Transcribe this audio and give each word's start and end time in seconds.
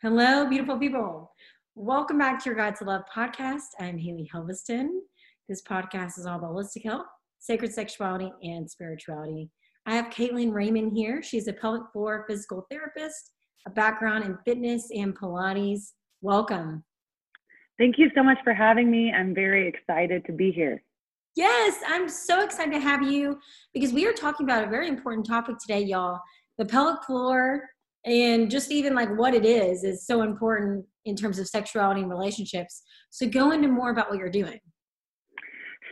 Hello, 0.00 0.48
beautiful 0.48 0.78
people. 0.78 1.32
Welcome 1.74 2.18
back 2.18 2.38
to 2.38 2.48
your 2.48 2.54
Guide 2.54 2.76
to 2.76 2.84
Love 2.84 3.02
podcast. 3.12 3.64
I'm 3.80 3.98
Haley 3.98 4.30
Helveston. 4.32 4.86
This 5.48 5.60
podcast 5.60 6.20
is 6.20 6.24
all 6.24 6.38
about 6.38 6.52
holistic 6.52 6.84
health, 6.84 7.06
sacred 7.40 7.72
sexuality, 7.72 8.30
and 8.44 8.70
spirituality. 8.70 9.50
I 9.86 9.96
have 9.96 10.04
Katelyn 10.10 10.52
Raymond 10.52 10.92
here. 10.92 11.20
She's 11.20 11.48
a 11.48 11.52
pelvic 11.52 11.82
floor 11.92 12.24
physical 12.28 12.64
therapist, 12.70 13.32
a 13.66 13.70
background 13.70 14.22
in 14.22 14.38
fitness 14.44 14.88
and 14.94 15.18
Pilates. 15.18 15.94
Welcome. 16.22 16.84
Thank 17.76 17.98
you 17.98 18.08
so 18.14 18.22
much 18.22 18.38
for 18.44 18.54
having 18.54 18.92
me. 18.92 19.12
I'm 19.12 19.34
very 19.34 19.66
excited 19.66 20.24
to 20.26 20.32
be 20.32 20.52
here. 20.52 20.80
Yes, 21.34 21.80
I'm 21.88 22.08
so 22.08 22.44
excited 22.44 22.72
to 22.72 22.78
have 22.78 23.02
you 23.02 23.40
because 23.74 23.92
we 23.92 24.06
are 24.06 24.12
talking 24.12 24.46
about 24.46 24.62
a 24.62 24.70
very 24.70 24.86
important 24.86 25.26
topic 25.26 25.56
today, 25.58 25.80
y'all. 25.80 26.20
The 26.56 26.66
pelvic 26.66 27.02
floor 27.02 27.62
and 28.04 28.50
just 28.50 28.70
even 28.70 28.94
like 28.94 29.08
what 29.16 29.34
it 29.34 29.44
is 29.44 29.84
is 29.84 30.06
so 30.06 30.22
important 30.22 30.84
in 31.04 31.16
terms 31.16 31.38
of 31.38 31.48
sexuality 31.48 32.00
and 32.00 32.10
relationships. 32.10 32.82
So 33.10 33.26
go 33.28 33.50
into 33.50 33.68
more 33.68 33.90
about 33.90 34.10
what 34.10 34.18
you're 34.18 34.30
doing. 34.30 34.60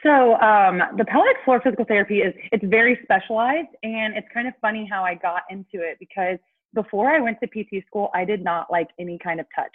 So 0.02 0.34
um, 0.40 0.80
the 0.96 1.04
pelvic 1.04 1.36
floor 1.44 1.60
physical 1.60 1.84
therapy 1.84 2.18
is 2.18 2.32
it's 2.52 2.64
very 2.64 2.98
specialized 3.02 3.68
and 3.82 4.16
it's 4.16 4.28
kind 4.32 4.46
of 4.46 4.54
funny 4.60 4.88
how 4.88 5.02
i 5.02 5.14
got 5.14 5.42
into 5.50 5.82
it 5.82 5.96
because 5.98 6.38
before 6.74 7.10
i 7.10 7.18
went 7.18 7.38
to 7.40 7.48
pt 7.48 7.84
school 7.86 8.10
i 8.14 8.24
did 8.24 8.44
not 8.44 8.70
like 8.70 8.88
any 9.00 9.18
kind 9.18 9.40
of 9.40 9.46
touch 9.54 9.74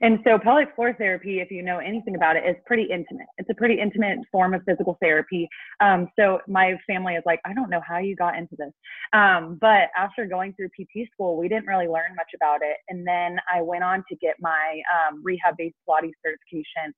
and 0.00 0.18
so 0.24 0.38
pelvic 0.38 0.74
floor 0.74 0.94
therapy, 0.96 1.40
if 1.40 1.50
you 1.50 1.62
know 1.62 1.78
anything 1.78 2.16
about 2.16 2.36
it, 2.36 2.44
is 2.44 2.56
pretty 2.66 2.84
intimate. 2.84 3.26
It's 3.38 3.48
a 3.50 3.54
pretty 3.54 3.80
intimate 3.80 4.18
form 4.30 4.54
of 4.54 4.62
physical 4.66 4.96
therapy. 5.00 5.48
Um, 5.80 6.08
so 6.18 6.40
my 6.48 6.74
family 6.86 7.14
is 7.14 7.22
like, 7.26 7.40
I 7.44 7.54
don't 7.54 7.70
know 7.70 7.80
how 7.86 7.98
you 7.98 8.16
got 8.16 8.36
into 8.36 8.56
this. 8.58 8.72
Um, 9.12 9.58
but 9.60 9.90
after 9.96 10.26
going 10.26 10.54
through 10.54 10.68
PT 10.68 11.08
school, 11.12 11.36
we 11.36 11.48
didn't 11.48 11.66
really 11.66 11.86
learn 11.86 12.14
much 12.16 12.30
about 12.34 12.60
it. 12.62 12.76
And 12.88 13.06
then 13.06 13.38
I 13.52 13.62
went 13.62 13.84
on 13.84 14.04
to 14.08 14.16
get 14.16 14.36
my 14.40 14.80
um, 14.92 15.22
rehab-based 15.22 15.76
Pilates 15.88 16.12
certification. 16.24 16.94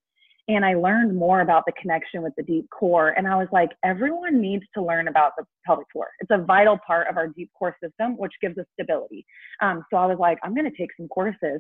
And 0.48 0.65
I 0.65 0.75
learned 0.75 1.17
more 1.17 1.41
about 1.41 1.65
the 1.67 1.73
connection 1.73 2.23
with 2.23 2.33
the 2.37 2.45
deep 2.45 2.70
core. 2.70 3.09
And 3.11 3.27
I 3.27 3.35
was 3.35 3.48
like, 3.51 3.70
everyone 3.85 4.41
needs 4.41 4.63
to 4.75 4.83
learn 4.83 5.09
about 5.09 5.33
the 5.37 5.45
pelvic 5.67 5.87
floor. 5.92 6.07
It's 6.20 6.31
a 6.31 6.39
vital 6.39 6.79
part 6.87 7.09
of 7.09 7.17
our 7.17 7.27
deep 7.27 7.51
core 7.59 7.77
system, 7.83 8.17
which 8.17 8.33
gives 8.41 8.57
us 8.57 8.65
stability. 8.75 9.27
Um, 9.61 9.85
so 9.91 9.97
I 9.97 10.07
was 10.07 10.19
like, 10.20 10.39
I'm 10.45 10.55
going 10.55 10.70
to 10.70 10.77
take 10.77 10.91
some 10.97 11.09
courses. 11.09 11.59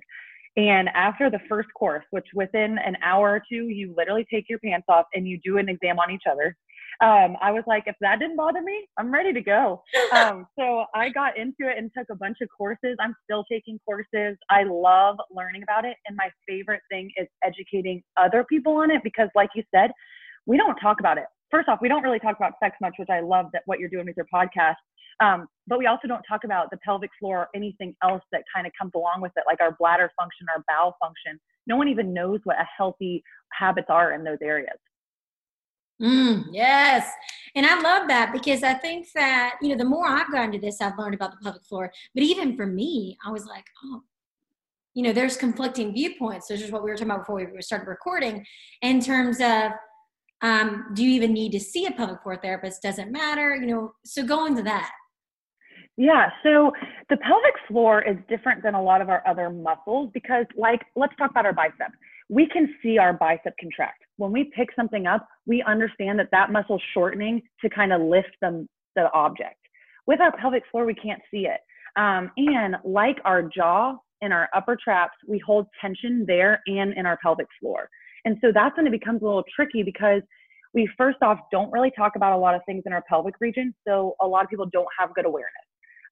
And 0.56 0.88
after 0.94 1.30
the 1.30 1.40
first 1.48 1.68
course, 1.78 2.04
which 2.10 2.26
within 2.34 2.78
an 2.78 2.96
hour 3.02 3.30
or 3.30 3.42
two, 3.50 3.68
you 3.68 3.94
literally 3.96 4.26
take 4.32 4.48
your 4.48 4.58
pants 4.58 4.86
off 4.88 5.04
and 5.14 5.28
you 5.28 5.38
do 5.44 5.58
an 5.58 5.68
exam 5.68 5.98
on 5.98 6.10
each 6.10 6.22
other. 6.30 6.56
Um, 7.02 7.36
I 7.42 7.52
was 7.52 7.62
like, 7.66 7.82
if 7.86 7.96
that 8.00 8.20
didn't 8.20 8.36
bother 8.36 8.62
me, 8.62 8.88
I'm 8.98 9.12
ready 9.12 9.32
to 9.32 9.40
go. 9.40 9.82
Um, 10.12 10.46
so 10.58 10.84
I 10.94 11.10
got 11.10 11.36
into 11.36 11.68
it 11.68 11.76
and 11.76 11.90
took 11.96 12.06
a 12.10 12.14
bunch 12.14 12.38
of 12.40 12.48
courses. 12.56 12.96
I'm 13.00 13.14
still 13.24 13.44
taking 13.50 13.78
courses. 13.84 14.38
I 14.48 14.62
love 14.62 15.16
learning 15.30 15.62
about 15.62 15.84
it. 15.84 15.96
And 16.06 16.16
my 16.16 16.30
favorite 16.48 16.80
thing 16.90 17.10
is 17.16 17.26
educating 17.44 18.02
other 18.16 18.44
people 18.44 18.76
on 18.76 18.90
it 18.90 19.02
because, 19.02 19.28
like 19.34 19.50
you 19.54 19.62
said, 19.74 19.90
we 20.46 20.56
don't 20.56 20.76
talk 20.76 21.00
about 21.00 21.18
it. 21.18 21.24
First 21.50 21.68
off, 21.68 21.80
we 21.82 21.88
don't 21.88 22.02
really 22.02 22.18
talk 22.18 22.36
about 22.36 22.52
sex 22.62 22.76
much, 22.80 22.94
which 22.98 23.10
I 23.10 23.20
love 23.20 23.46
that 23.52 23.62
what 23.66 23.78
you're 23.78 23.90
doing 23.90 24.06
with 24.06 24.16
your 24.16 24.26
podcast. 24.32 24.76
Um, 25.20 25.46
but 25.66 25.78
we 25.78 25.86
also 25.86 26.06
don't 26.06 26.22
talk 26.28 26.44
about 26.44 26.70
the 26.70 26.76
pelvic 26.78 27.10
floor 27.18 27.38
or 27.38 27.48
anything 27.54 27.94
else 28.02 28.22
that 28.32 28.42
kind 28.54 28.66
of 28.66 28.72
comes 28.78 28.92
along 28.94 29.20
with 29.22 29.32
it, 29.36 29.44
like 29.46 29.60
our 29.60 29.76
bladder 29.78 30.10
function, 30.18 30.46
our 30.54 30.62
bowel 30.68 30.96
function. 31.00 31.40
No 31.66 31.76
one 31.76 31.88
even 31.88 32.12
knows 32.12 32.40
what 32.44 32.56
a 32.56 32.66
healthy 32.76 33.22
habits 33.52 33.88
are 33.88 34.12
in 34.12 34.24
those 34.24 34.38
areas. 34.42 34.78
Mm, 36.00 36.44
yes. 36.52 37.10
And 37.54 37.64
I 37.64 37.80
love 37.80 38.06
that 38.08 38.32
because 38.32 38.62
I 38.62 38.74
think 38.74 39.08
that, 39.14 39.54
you 39.62 39.70
know, 39.70 39.76
the 39.76 39.84
more 39.84 40.06
I've 40.06 40.30
gone 40.30 40.52
to 40.52 40.58
this, 40.58 40.80
I've 40.80 40.98
learned 40.98 41.14
about 41.14 41.30
the 41.30 41.38
pelvic 41.42 41.64
floor. 41.64 41.90
But 42.14 42.22
even 42.22 42.54
for 42.54 42.66
me, 42.66 43.16
I 43.24 43.30
was 43.30 43.46
like, 43.46 43.64
oh, 43.84 44.02
you 44.94 45.02
know, 45.02 45.12
there's 45.12 45.36
conflicting 45.36 45.94
viewpoints. 45.94 46.48
This 46.48 46.62
is 46.62 46.70
what 46.70 46.84
we 46.84 46.90
were 46.90 46.96
talking 46.96 47.10
about 47.10 47.20
before 47.20 47.36
we 47.36 47.62
started 47.62 47.88
recording 47.88 48.44
in 48.82 49.00
terms 49.00 49.40
of 49.40 49.72
um, 50.42 50.86
do 50.92 51.02
you 51.02 51.10
even 51.12 51.32
need 51.32 51.52
to 51.52 51.60
see 51.60 51.86
a 51.86 51.90
pelvic 51.90 52.22
floor 52.22 52.36
therapist? 52.36 52.82
Doesn't 52.82 53.10
matter, 53.10 53.56
you 53.56 53.66
know, 53.66 53.92
so 54.04 54.22
go 54.22 54.44
into 54.46 54.62
that. 54.64 54.90
Yeah, 55.96 56.28
so 56.42 56.72
the 57.08 57.16
pelvic 57.16 57.54
floor 57.68 58.02
is 58.02 58.16
different 58.28 58.62
than 58.62 58.74
a 58.74 58.82
lot 58.82 59.00
of 59.00 59.08
our 59.08 59.22
other 59.26 59.48
muscles 59.48 60.10
because, 60.12 60.44
like, 60.54 60.82
let's 60.94 61.14
talk 61.16 61.30
about 61.30 61.46
our 61.46 61.54
bicep. 61.54 61.90
We 62.28 62.46
can 62.46 62.74
see 62.82 62.98
our 62.98 63.14
bicep 63.14 63.54
contract. 63.58 64.02
When 64.18 64.30
we 64.30 64.50
pick 64.54 64.68
something 64.76 65.06
up, 65.06 65.26
we 65.46 65.62
understand 65.62 66.18
that 66.18 66.28
that 66.32 66.52
muscle's 66.52 66.82
shortening 66.92 67.40
to 67.62 67.70
kind 67.70 67.94
of 67.94 68.02
lift 68.02 68.36
the, 68.42 68.66
the 68.94 69.10
object. 69.12 69.56
With 70.06 70.20
our 70.20 70.36
pelvic 70.36 70.64
floor, 70.70 70.84
we 70.84 70.94
can't 70.94 71.22
see 71.30 71.46
it. 71.46 71.60
Um, 71.98 72.30
and 72.36 72.76
like 72.84 73.16
our 73.24 73.42
jaw 73.42 73.96
and 74.20 74.34
our 74.34 74.48
upper 74.54 74.76
traps, 74.82 75.14
we 75.26 75.38
hold 75.38 75.66
tension 75.80 76.24
there 76.26 76.60
and 76.66 76.92
in 76.92 77.06
our 77.06 77.18
pelvic 77.22 77.46
floor. 77.58 77.88
And 78.26 78.36
so 78.42 78.48
that's 78.52 78.76
when 78.76 78.86
it 78.86 78.90
becomes 78.90 79.22
a 79.22 79.24
little 79.24 79.44
tricky 79.54 79.82
because 79.82 80.20
we 80.74 80.90
first 80.98 81.18
off 81.22 81.38
don't 81.50 81.72
really 81.72 81.90
talk 81.96 82.16
about 82.16 82.34
a 82.34 82.36
lot 82.36 82.54
of 82.54 82.60
things 82.66 82.82
in 82.84 82.92
our 82.92 83.02
pelvic 83.08 83.34
region. 83.40 83.74
So 83.86 84.14
a 84.20 84.26
lot 84.26 84.44
of 84.44 84.50
people 84.50 84.66
don't 84.70 84.88
have 84.98 85.14
good 85.14 85.24
awareness. 85.24 85.65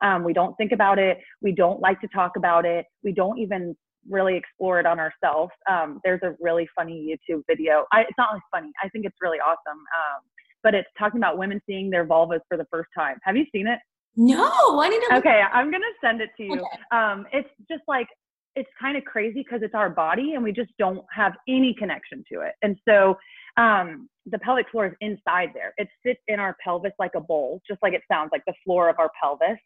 Um, 0.05 0.23
we 0.23 0.33
don't 0.33 0.55
think 0.57 0.73
about 0.73 0.99
it. 0.99 1.19
We 1.41 1.53
don't 1.53 1.81
like 1.81 2.01
to 2.03 2.09
talk 2.09 2.33
about 2.37 2.65
it. 2.65 2.85
We 3.03 3.13
don't 3.13 3.39
even 3.39 3.75
really 4.09 4.37
explore 4.37 4.79
it 4.79 4.87
on 4.87 5.01
ourselves. 5.01 5.51
Um, 5.69 6.01
there's 6.05 6.21
a 6.23 6.35
really 6.41 6.69
funny 6.77 7.17
YouTube 7.31 7.43
video. 7.49 7.87
I, 7.91 8.03
it's 8.03 8.19
not 8.19 8.29
really 8.33 8.43
funny. 8.53 8.71
I 8.83 8.89
think 8.91 9.07
it's 9.07 9.17
really 9.21 9.39
awesome. 9.39 9.79
Um, 9.79 10.21
but 10.63 10.75
it's 10.75 10.89
talking 10.99 11.19
about 11.19 11.39
women 11.39 11.61
seeing 11.67 11.91
their 11.91 12.07
vulvas 12.07 12.41
for 12.49 12.57
the 12.57 12.67
first 12.71 12.91
time. 12.97 13.17
Have 13.23 13.37
you 13.37 13.47
seen 13.53 13.67
it? 13.67 13.79
No, 14.17 14.81
I 14.81 14.89
need 14.89 15.01
to. 15.09 15.17
Okay, 15.17 15.43
I'm 15.53 15.71
gonna 15.71 15.85
send 16.03 16.21
it 16.21 16.31
to 16.37 16.43
you. 16.45 16.53
Okay. 16.53 16.83
Um, 16.93 17.27
it's 17.33 17.49
just 17.69 17.83
like 17.89 18.07
it's 18.55 18.69
kind 18.81 18.97
of 18.97 19.05
crazy 19.05 19.43
because 19.43 19.61
it's 19.63 19.75
our 19.75 19.91
body 19.91 20.35
and 20.35 20.45
we 20.45 20.53
just 20.53 20.71
don't 20.79 21.05
have 21.13 21.33
any 21.49 21.75
connection 21.75 22.23
to 22.33 22.41
it. 22.41 22.53
And 22.63 22.77
so 22.89 23.17
um, 23.57 24.09
the 24.27 24.39
pelvic 24.39 24.71
floor 24.71 24.87
is 24.87 24.93
inside 25.01 25.51
there. 25.55 25.75
It 25.77 25.89
sits 26.07 26.21
in 26.29 26.39
our 26.39 26.57
pelvis 26.63 26.93
like 26.99 27.13
a 27.17 27.21
bowl, 27.21 27.61
just 27.69 27.83
like 27.83 27.93
it 27.93 28.03
sounds 28.11 28.31
like 28.33 28.43
the 28.47 28.55
floor 28.65 28.89
of 28.89 28.97
our 28.99 29.11
pelvis. 29.21 29.59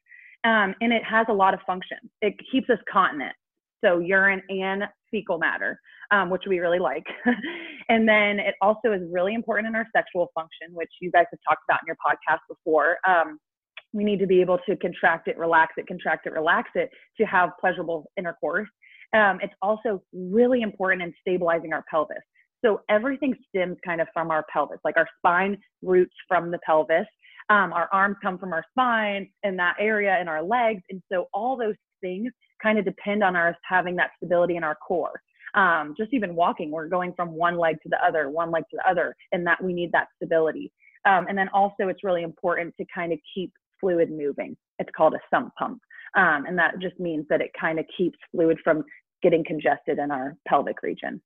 Um, 0.45 0.75
and 0.81 0.93
it 0.93 1.03
has 1.05 1.27
a 1.29 1.33
lot 1.33 1.55
of 1.55 1.61
functions. 1.67 2.11
It 2.23 2.35
keeps 2.51 2.71
us 2.71 2.79
continent, 2.91 3.35
so 3.85 3.99
urine 3.99 4.43
and 4.49 4.85
fecal 5.11 5.39
matter, 5.39 5.81
um, 6.11 6.31
which 6.31 6.43
we 6.47 6.59
really 6.59 6.79
like. 6.79 7.05
and 7.89 8.09
then 8.09 8.39
it 8.39 8.55
also 8.63 8.93
is 8.93 9.03
really 9.11 9.35
important 9.35 9.69
in 9.69 9.75
our 9.75 9.87
sexual 9.95 10.31
function, 10.35 10.69
which 10.73 10.91
you 11.01 11.11
guys 11.11 11.27
have 11.31 11.41
talked 11.49 11.63
about 11.69 11.81
in 11.83 11.87
your 11.87 11.97
podcast 11.97 12.41
before. 12.49 12.99
Um, 13.07 13.39
we 13.93 14.05
need 14.05 14.19
to 14.21 14.27
be 14.27 14.41
able 14.41 14.59
to 14.69 14.77
contract 14.77 15.29
it, 15.29 15.39
relax 15.39 15.75
it, 15.77 15.87
contract 15.87 16.27
it, 16.27 16.33
relax 16.33 16.71
it 16.75 16.91
to 17.19 17.25
have 17.25 17.51
pleasurable 17.61 18.11
intercourse. 18.17 18.69
Um, 19.15 19.39
it's 19.43 19.55
also 19.63 20.03
really 20.13 20.61
important 20.61 21.03
in 21.03 21.15
stabilizing 21.21 21.73
our 21.73 21.85
pelvis. 21.91 22.19
So 22.65 22.81
everything 22.89 23.35
stems 23.49 23.77
kind 23.85 24.01
of 24.01 24.09
from 24.13 24.31
our 24.31 24.45
pelvis, 24.53 24.79
like 24.85 24.97
our 24.97 25.09
spine 25.19 25.59
roots 25.83 26.15
from 26.27 26.51
the 26.51 26.59
pelvis. 26.67 27.07
Um, 27.51 27.73
our 27.73 27.89
arms 27.93 28.17
come 28.23 28.39
from 28.39 28.53
our 28.53 28.65
spine 28.71 29.29
and 29.43 29.59
that 29.59 29.77
area 29.81 30.17
and 30.19 30.29
our 30.29 30.43
legs. 30.43 30.83
And 30.91 31.03
so 31.11 31.29
all 31.33 31.57
those 31.57 31.77
things 32.01 32.31
kind 32.63 32.79
of 32.79 32.85
depend 32.85 33.23
on 33.25 33.37
us 33.37 33.55
having 33.69 33.97
that 33.97 34.11
stability 34.17 34.57
in 34.57 34.65
our 34.65 34.77
core. 34.77 35.21
Um, 35.55 35.95
just 35.97 36.13
even 36.13 36.35
walking, 36.35 36.71
we're 36.71 36.89
going 36.89 37.15
from 37.17 37.31
one 37.31 37.57
leg 37.57 37.77
to 37.83 37.89
the 37.89 37.99
other, 38.05 38.29
one 38.29 38.51
leg 38.51 38.65
to 38.71 38.77
the 38.77 38.89
other, 38.89 39.17
and 39.33 39.47
that 39.47 39.63
we 39.63 39.73
need 39.73 39.93
that 39.93 40.09
stability. 40.17 40.73
Um, 41.07 41.27
and 41.29 41.39
then 41.39 41.49
also, 41.55 41.89
it's 41.89 42.05
really 42.05 42.23
important 42.23 42.75
to 42.79 42.85
kind 42.95 43.13
of 43.13 43.19
keep 43.35 43.53
fluid 43.81 44.11
moving. 44.11 44.57
It's 44.79 44.91
called 44.97 45.15
a 45.15 45.21
sump 45.33 45.55
pump. 45.59 45.81
Um, 46.17 46.45
and 46.47 46.59
that 46.59 46.79
just 46.81 46.99
means 46.99 47.27
that 47.31 47.41
it 47.41 47.51
kind 47.59 47.79
of 47.79 47.87
keeps 47.97 48.19
fluid 48.33 48.59
from 48.63 48.85
getting 49.23 49.45
congested 49.45 49.99
in 49.99 50.11
our 50.11 50.37
pelvic 50.47 50.83
region. 50.83 51.21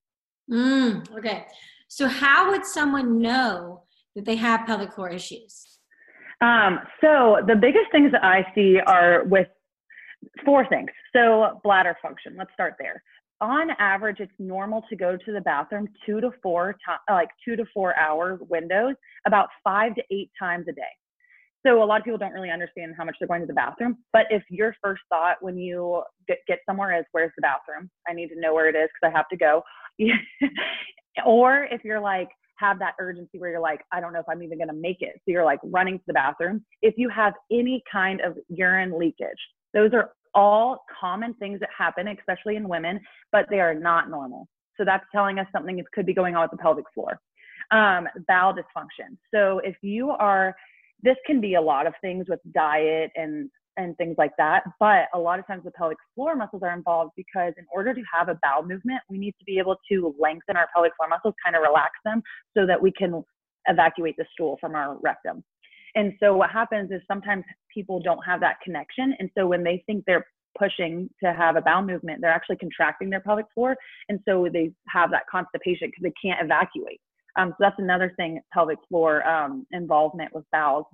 Mm, 0.50 1.10
okay. 1.18 1.46
So, 1.88 2.08
how 2.08 2.50
would 2.50 2.64
someone 2.64 3.20
know 3.20 3.84
that 4.14 4.24
they 4.24 4.36
have 4.36 4.66
pelvic 4.66 4.92
floor 4.92 5.10
issues? 5.10 5.71
Um, 6.42 6.80
so 7.00 7.38
the 7.46 7.54
biggest 7.54 7.90
things 7.92 8.12
that 8.12 8.24
I 8.24 8.44
see 8.54 8.78
are 8.84 9.24
with 9.24 9.46
four 10.44 10.66
things. 10.68 10.90
So 11.14 11.60
bladder 11.62 11.96
function. 12.02 12.34
Let's 12.36 12.52
start 12.52 12.74
there. 12.78 13.02
On 13.40 13.70
average, 13.78 14.18
it's 14.20 14.32
normal 14.38 14.82
to 14.88 14.96
go 14.96 15.16
to 15.16 15.32
the 15.32 15.40
bathroom 15.40 15.88
two 16.04 16.20
to 16.20 16.30
four 16.42 16.74
to, 16.74 17.14
like 17.14 17.28
two 17.44 17.56
to 17.56 17.64
four 17.72 17.96
hour 17.98 18.38
windows, 18.48 18.94
about 19.26 19.48
five 19.64 19.94
to 19.96 20.02
eight 20.10 20.30
times 20.38 20.66
a 20.68 20.72
day. 20.72 20.82
So 21.64 21.82
a 21.82 21.84
lot 21.84 22.00
of 22.00 22.04
people 22.04 22.18
don't 22.18 22.32
really 22.32 22.50
understand 22.50 22.94
how 22.96 23.04
much 23.04 23.16
they're 23.20 23.28
going 23.28 23.40
to 23.40 23.46
the 23.46 23.52
bathroom. 23.52 23.98
But 24.12 24.26
if 24.30 24.42
your 24.50 24.74
first 24.82 25.02
thought 25.08 25.36
when 25.40 25.56
you 25.56 26.02
get, 26.26 26.38
get 26.48 26.58
somewhere 26.66 26.98
is, 26.98 27.04
"Where's 27.12 27.32
the 27.36 27.42
bathroom? 27.42 27.88
I 28.08 28.12
need 28.12 28.28
to 28.28 28.40
know 28.40 28.52
where 28.52 28.68
it 28.68 28.74
is 28.76 28.88
because 28.88 29.12
I 29.12 29.16
have 29.16 29.28
to 29.28 29.36
go," 29.36 29.62
or 31.24 31.64
if 31.64 31.84
you're 31.84 32.00
like, 32.00 32.28
have 32.62 32.78
that 32.78 32.94
urgency 32.98 33.38
where 33.38 33.50
you're 33.50 33.60
like, 33.60 33.80
I 33.92 34.00
don't 34.00 34.12
know 34.12 34.20
if 34.20 34.28
I'm 34.28 34.42
even 34.42 34.58
going 34.58 34.68
to 34.68 34.74
make 34.74 35.02
it. 35.02 35.14
So 35.16 35.32
you're 35.32 35.44
like 35.44 35.60
running 35.64 35.98
to 35.98 36.04
the 36.06 36.12
bathroom. 36.12 36.64
If 36.80 36.94
you 36.96 37.08
have 37.08 37.34
any 37.50 37.82
kind 37.90 38.20
of 38.20 38.38
urine 38.48 38.98
leakage, 38.98 39.42
those 39.74 39.90
are 39.92 40.10
all 40.34 40.84
common 41.00 41.34
things 41.34 41.60
that 41.60 41.68
happen, 41.76 42.08
especially 42.08 42.56
in 42.56 42.68
women, 42.68 43.00
but 43.32 43.46
they 43.50 43.60
are 43.60 43.74
not 43.74 44.08
normal. 44.08 44.48
So 44.76 44.84
that's 44.84 45.04
telling 45.12 45.38
us 45.38 45.46
something 45.52 45.82
could 45.92 46.06
be 46.06 46.14
going 46.14 46.36
on 46.36 46.42
with 46.42 46.52
the 46.52 46.56
pelvic 46.56 46.86
floor. 46.94 47.20
Um, 47.70 48.06
bowel 48.28 48.54
dysfunction. 48.54 49.16
So 49.34 49.60
if 49.64 49.76
you 49.82 50.10
are, 50.10 50.54
this 51.02 51.16
can 51.26 51.40
be 51.40 51.54
a 51.54 51.60
lot 51.60 51.86
of 51.86 51.94
things 52.00 52.26
with 52.28 52.40
diet 52.54 53.10
and 53.16 53.50
and 53.76 53.96
things 53.96 54.16
like 54.18 54.32
that. 54.38 54.64
But 54.78 55.06
a 55.14 55.18
lot 55.18 55.38
of 55.38 55.46
times 55.46 55.64
the 55.64 55.70
pelvic 55.70 55.98
floor 56.14 56.34
muscles 56.34 56.62
are 56.62 56.74
involved 56.74 57.12
because 57.16 57.52
in 57.56 57.64
order 57.72 57.94
to 57.94 58.02
have 58.12 58.28
a 58.28 58.38
bowel 58.42 58.62
movement, 58.62 59.00
we 59.08 59.18
need 59.18 59.34
to 59.38 59.44
be 59.44 59.58
able 59.58 59.76
to 59.90 60.14
lengthen 60.18 60.56
our 60.56 60.68
pelvic 60.74 60.92
floor 60.96 61.08
muscles, 61.08 61.34
kind 61.44 61.56
of 61.56 61.62
relax 61.62 61.92
them 62.04 62.22
so 62.56 62.66
that 62.66 62.80
we 62.80 62.92
can 62.92 63.24
evacuate 63.66 64.16
the 64.16 64.24
stool 64.32 64.58
from 64.60 64.74
our 64.74 64.96
rectum. 65.00 65.42
And 65.94 66.14
so 66.20 66.36
what 66.36 66.50
happens 66.50 66.90
is 66.90 67.00
sometimes 67.06 67.44
people 67.72 68.00
don't 68.00 68.24
have 68.24 68.40
that 68.40 68.60
connection. 68.62 69.14
And 69.18 69.30
so 69.36 69.46
when 69.46 69.62
they 69.62 69.82
think 69.86 70.04
they're 70.06 70.26
pushing 70.58 71.08
to 71.22 71.32
have 71.32 71.56
a 71.56 71.60
bowel 71.60 71.82
movement, 71.82 72.20
they're 72.20 72.30
actually 72.30 72.56
contracting 72.56 73.10
their 73.10 73.20
pelvic 73.20 73.46
floor. 73.54 73.76
And 74.08 74.18
so 74.26 74.48
they 74.52 74.72
have 74.88 75.10
that 75.10 75.24
constipation 75.30 75.88
because 75.88 76.02
they 76.02 76.12
can't 76.22 76.42
evacuate. 76.42 77.00
Um, 77.36 77.50
so 77.50 77.56
that's 77.60 77.78
another 77.78 78.12
thing, 78.16 78.40
pelvic 78.52 78.78
floor 78.88 79.26
um, 79.26 79.66
involvement 79.72 80.34
with 80.34 80.44
bowels. 80.52 80.86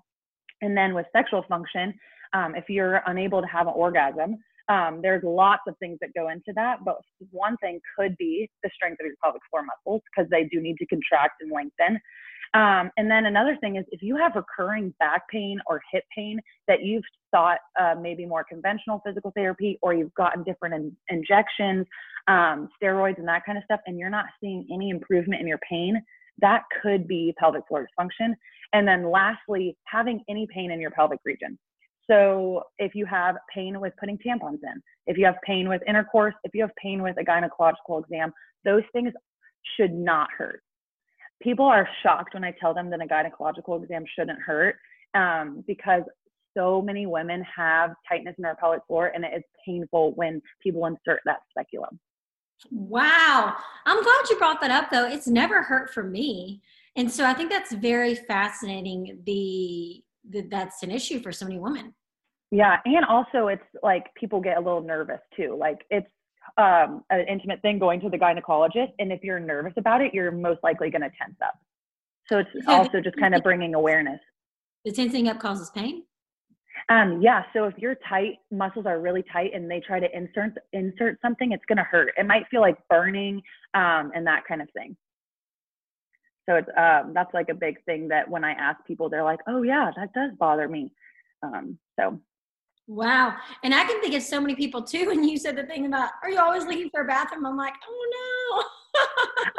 And 0.63 0.77
then 0.77 0.95
with 0.95 1.07
sexual 1.13 1.45
function, 1.49 1.95
um, 2.33 2.55
if 2.55 2.65
you're 2.69 3.03
unable 3.07 3.41
to 3.41 3.47
have 3.49 3.67
an 3.67 3.75
orgasm, 3.75 4.39
um, 4.69 5.01
there's 5.03 5.23
lots 5.25 5.63
of 5.67 5.75
things 5.79 5.99
that 6.01 6.11
go 6.15 6.29
into 6.29 6.53
that, 6.55 6.85
but 6.85 6.97
one 7.31 7.57
thing 7.59 7.81
could 7.97 8.17
be 8.19 8.51
the 8.63 8.71
strength 8.75 9.01
of 9.01 9.07
your 9.07 9.15
pelvic 9.23 9.41
floor 9.51 9.63
muscles 9.65 10.03
because 10.13 10.29
they 10.31 10.45
do 10.45 10.61
need 10.61 10.77
to 10.77 10.87
contract 10.87 11.41
and 11.41 11.51
lengthen. 11.51 11.99
Um, 12.55 12.91
and 12.97 13.11
then 13.11 13.27
another 13.27 13.57
thing 13.61 13.77
is 13.77 13.85
if 13.91 14.03
you 14.03 14.17
have 14.17 14.33
recurring 14.35 14.95
back 14.99 15.29
pain 15.29 15.59
or 15.67 15.83
hip 15.93 16.05
pain 16.17 16.41
that 16.67 16.83
you've 16.83 17.05
thought 17.31 17.59
uh, 17.79 17.95
maybe 18.01 18.25
more 18.25 18.45
conventional 18.45 19.03
physical 19.07 19.33
therapy 19.37 19.79
or 19.83 19.93
you've 19.93 20.15
gotten 20.15 20.43
different 20.45 20.75
in- 20.75 20.97
injections, 21.09 21.87
um, 22.27 22.69
steroids, 22.83 23.19
and 23.19 23.29
that 23.29 23.45
kind 23.45 23.59
of 23.59 23.65
stuff, 23.65 23.81
and 23.87 23.99
you're 23.99 24.11
not 24.11 24.27
seeing 24.41 24.67
any 24.73 24.91
improvement 24.91 25.41
in 25.41 25.47
your 25.47 25.61
pain, 25.69 26.03
that 26.41 26.63
could 26.83 27.07
be 27.07 27.35
pelvic 27.39 27.63
floor 27.69 27.87
dysfunction. 27.87 28.35
And 28.73 28.87
then 28.87 29.11
lastly, 29.11 29.77
having 29.85 30.23
any 30.29 30.47
pain 30.53 30.71
in 30.71 30.81
your 30.81 30.91
pelvic 30.91 31.21
region. 31.25 31.59
So 32.11 32.63
if 32.79 32.95
you 32.95 33.07
have 33.07 33.37
pain 33.55 33.81
with 33.81 33.93
putting 33.99 34.19
tampons 34.19 34.61
in, 34.63 34.83
if 35.07 35.19
you 35.19 35.27
have 35.27 35.37
pain 35.45 35.69
with 35.69 35.83
intercourse, 35.87 36.35
if 36.45 36.55
you 36.55 36.63
have 36.63 36.71
pain 36.83 37.03
with 37.03 37.17
a 37.19 37.25
gynecological 37.25 38.03
exam, 38.03 38.33
those 38.65 38.83
things 38.93 39.13
should 39.77 39.93
not 39.93 40.29
hurt. 40.37 40.63
People 41.43 41.67
are 41.67 41.89
shocked 42.03 42.35
when 42.35 42.45
I 42.45 42.53
tell 42.61 42.75
them 42.75 42.91
that 42.91 43.03
a 43.03 43.07
gynecological 43.07 43.83
exam 43.83 44.05
shouldn't 44.17 44.41
hurt 44.41 44.77
um, 45.15 45.63
because 45.67 46.03
so 46.57 46.83
many 46.83 47.07
women 47.07 47.45
have 47.55 47.91
tightness 48.09 48.35
in 48.39 48.43
their 48.43 48.57
pelvic 48.57 48.81
floor 48.87 49.13
and 49.15 49.25
it 49.25 49.33
is 49.37 49.43
painful 49.65 50.13
when 50.15 50.43
people 50.63 50.87
insert 50.87 51.21
that 51.27 51.41
speculum. 51.51 52.01
Wow. 52.71 53.55
I'm 53.87 54.03
glad 54.03 54.29
you 54.31 54.39
brought 54.39 54.61
that 54.63 54.71
up 54.71 54.91
though. 54.91 55.07
It's 55.07 55.29
never 55.29 55.63
hurt 55.63 55.95
for 55.95 56.03
me. 56.03 56.61
And 56.97 57.11
so 57.11 57.25
I 57.25 57.35
think 57.35 57.51
that's 57.51 57.73
very 57.73 58.17
fascinating 58.17 59.21
the, 59.25 60.03
the 60.29 60.43
that's 60.43 60.83
an 60.83 60.91
issue 60.91 61.21
for 61.21 61.33
so 61.33 61.47
many 61.47 61.59
women. 61.59 61.95
Yeah, 62.51 62.79
and 62.85 63.05
also 63.05 63.49
it's 63.49 63.63
like 63.83 64.15
people 64.15 64.41
get 64.41 64.57
a 64.57 64.61
little 64.61 64.81
nervous 64.81 65.21
too. 65.37 65.57
Like 65.59 65.85
it's 65.91 66.09
um, 66.57 67.05
an 67.11 67.27
intimate 67.29 67.61
thing 67.63 67.79
going 67.79 68.01
to 68.01 68.09
the 68.09 68.19
gynecologist, 68.19 68.93
and 68.99 69.13
if 69.13 69.23
you're 69.23 69.41
nervous 69.41 69.75
about 69.77 70.01
it, 70.01 70.15
you're 70.15 70.31
most 70.31 70.61
likely 70.63 70.91
going 70.91 71.03
to 71.03 71.11
tense 71.11 71.37
up. 71.45 71.55
So 72.29 72.39
it's 72.39 72.51
also 72.67 73.01
just 73.01 73.17
kind 73.17 73.35
of 73.35 73.43
bringing 73.43 73.75
awareness. 73.75 74.21
The 74.85 74.93
tensing 74.93 75.29
up 75.29 75.41
causes 75.41 75.71
pain. 75.71 76.03
Um, 76.91 77.21
yeah. 77.21 77.43
So 77.53 77.65
if 77.65 77.77
your 77.79 77.97
tight 78.09 78.37
muscles 78.51 78.87
are 78.87 79.01
really 79.01 79.25
tight 79.33 79.53
and 79.55 79.71
they 79.71 79.81
try 79.81 80.01
to 80.01 80.17
insert 80.17 80.53
insert 80.73 81.21
something, 81.21 81.53
it's 81.53 81.65
going 81.67 81.79
to 81.79 81.85
hurt. 81.85 82.13
It 82.17 82.27
might 82.27 82.47
feel 82.51 82.61
like 82.61 82.77
burning 82.89 83.43
um, 83.75 84.13
and 84.15 84.27
that 84.27 84.45
kind 84.47 84.63
of 84.63 84.69
thing. 84.71 84.97
So 86.49 86.57
it's 86.57 86.69
um, 86.77 87.13
that's 87.15 87.33
like 87.35 87.49
a 87.51 87.55
big 87.55 87.85
thing 87.85 88.09
that 88.09 88.29
when 88.29 88.45
I 88.45 88.53
ask 88.53 88.85
people, 88.87 89.09
they're 89.09 89.25
like, 89.25 89.41
"Oh 89.47 89.63
yeah, 89.63 89.91
that 89.97 90.13
does 90.15 90.31
bother 90.39 90.69
me." 90.69 90.93
Um, 91.43 91.79
so 91.99 92.19
Wow. 92.89 93.37
And 93.63 93.75
I 93.75 93.85
can 93.85 94.01
think 94.01 94.15
of 94.15 94.23
so 94.23 94.41
many 94.41 94.55
people 94.55 94.83
too. 94.83 95.11
And 95.13 95.29
you 95.29 95.37
said 95.37 95.57
the 95.57 95.65
thing 95.65 95.85
about, 95.85 96.11
are 96.23 96.31
you 96.31 96.41
always 96.41 96.65
looking 96.65 96.89
for 96.89 97.03
a 97.03 97.07
bathroom? 97.07 97.45
I'm 97.45 97.57
like, 97.57 97.75
oh 97.87 98.65
no. 98.97 99.03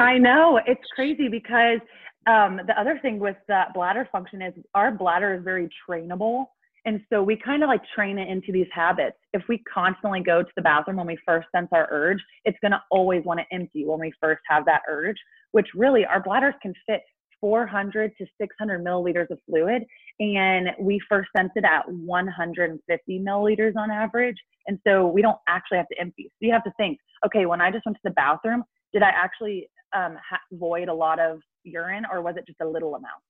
I 0.04 0.18
know. 0.18 0.60
It's 0.66 0.82
crazy 0.96 1.28
because 1.28 1.78
um, 2.26 2.60
the 2.66 2.78
other 2.78 2.98
thing 3.00 3.20
with 3.20 3.36
that 3.46 3.72
bladder 3.72 4.08
function 4.10 4.42
is 4.42 4.52
our 4.74 4.90
bladder 4.90 5.34
is 5.34 5.44
very 5.44 5.70
trainable. 5.88 6.46
And 6.86 7.02
so 7.08 7.22
we 7.22 7.36
kind 7.36 7.62
of 7.62 7.68
like 7.68 7.82
train 7.94 8.18
it 8.18 8.28
into 8.28 8.52
these 8.52 8.66
habits. 8.72 9.16
If 9.32 9.42
we 9.48 9.62
constantly 9.72 10.22
go 10.22 10.42
to 10.42 10.48
the 10.56 10.62
bathroom 10.62 10.96
when 10.96 11.06
we 11.06 11.18
first 11.24 11.46
sense 11.54 11.68
our 11.72 11.86
urge, 11.90 12.18
it's 12.44 12.58
going 12.60 12.72
to 12.72 12.82
always 12.90 13.24
want 13.24 13.38
to 13.38 13.54
empty 13.54 13.84
when 13.84 14.00
we 14.00 14.12
first 14.20 14.40
have 14.48 14.64
that 14.64 14.80
urge, 14.88 15.18
which 15.52 15.68
really 15.74 16.04
our 16.04 16.22
bladders 16.22 16.54
can 16.62 16.74
fit 16.86 17.00
400 17.40 18.12
to 18.18 18.26
600 18.40 18.84
milliliters 18.84 19.30
of 19.30 19.38
fluid. 19.46 19.84
And 20.20 20.68
we 20.78 21.00
first 21.08 21.30
sense 21.36 21.50
it 21.56 21.64
at 21.64 21.90
150 21.90 23.18
milliliters 23.18 23.76
on 23.76 23.90
average. 23.90 24.36
And 24.66 24.78
so 24.86 25.06
we 25.06 25.22
don't 25.22 25.38
actually 25.48 25.78
have 25.78 25.88
to 25.88 26.00
empty. 26.00 26.24
So 26.24 26.46
you 26.46 26.52
have 26.52 26.64
to 26.64 26.72
think, 26.76 26.98
okay, 27.24 27.46
when 27.46 27.60
I 27.60 27.70
just 27.70 27.86
went 27.86 27.96
to 27.96 28.02
the 28.04 28.10
bathroom, 28.10 28.64
did 28.92 29.02
I 29.02 29.08
actually 29.08 29.68
um, 29.94 30.16
ha- 30.28 30.40
void 30.52 30.88
a 30.88 30.94
lot 30.94 31.18
of 31.18 31.40
urine 31.64 32.04
or 32.10 32.20
was 32.22 32.36
it 32.36 32.46
just 32.46 32.60
a 32.60 32.66
little 32.66 32.94
amount? 32.94 33.22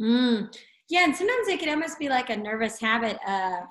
Mm. 0.00 0.56
Yeah, 0.90 1.04
and 1.04 1.16
sometimes 1.16 1.48
it 1.48 1.60
can 1.60 1.68
almost 1.70 1.98
be 1.98 2.08
like 2.08 2.30
a 2.30 2.36
nervous 2.36 2.80
habit 2.80 3.16
of, 3.26 3.64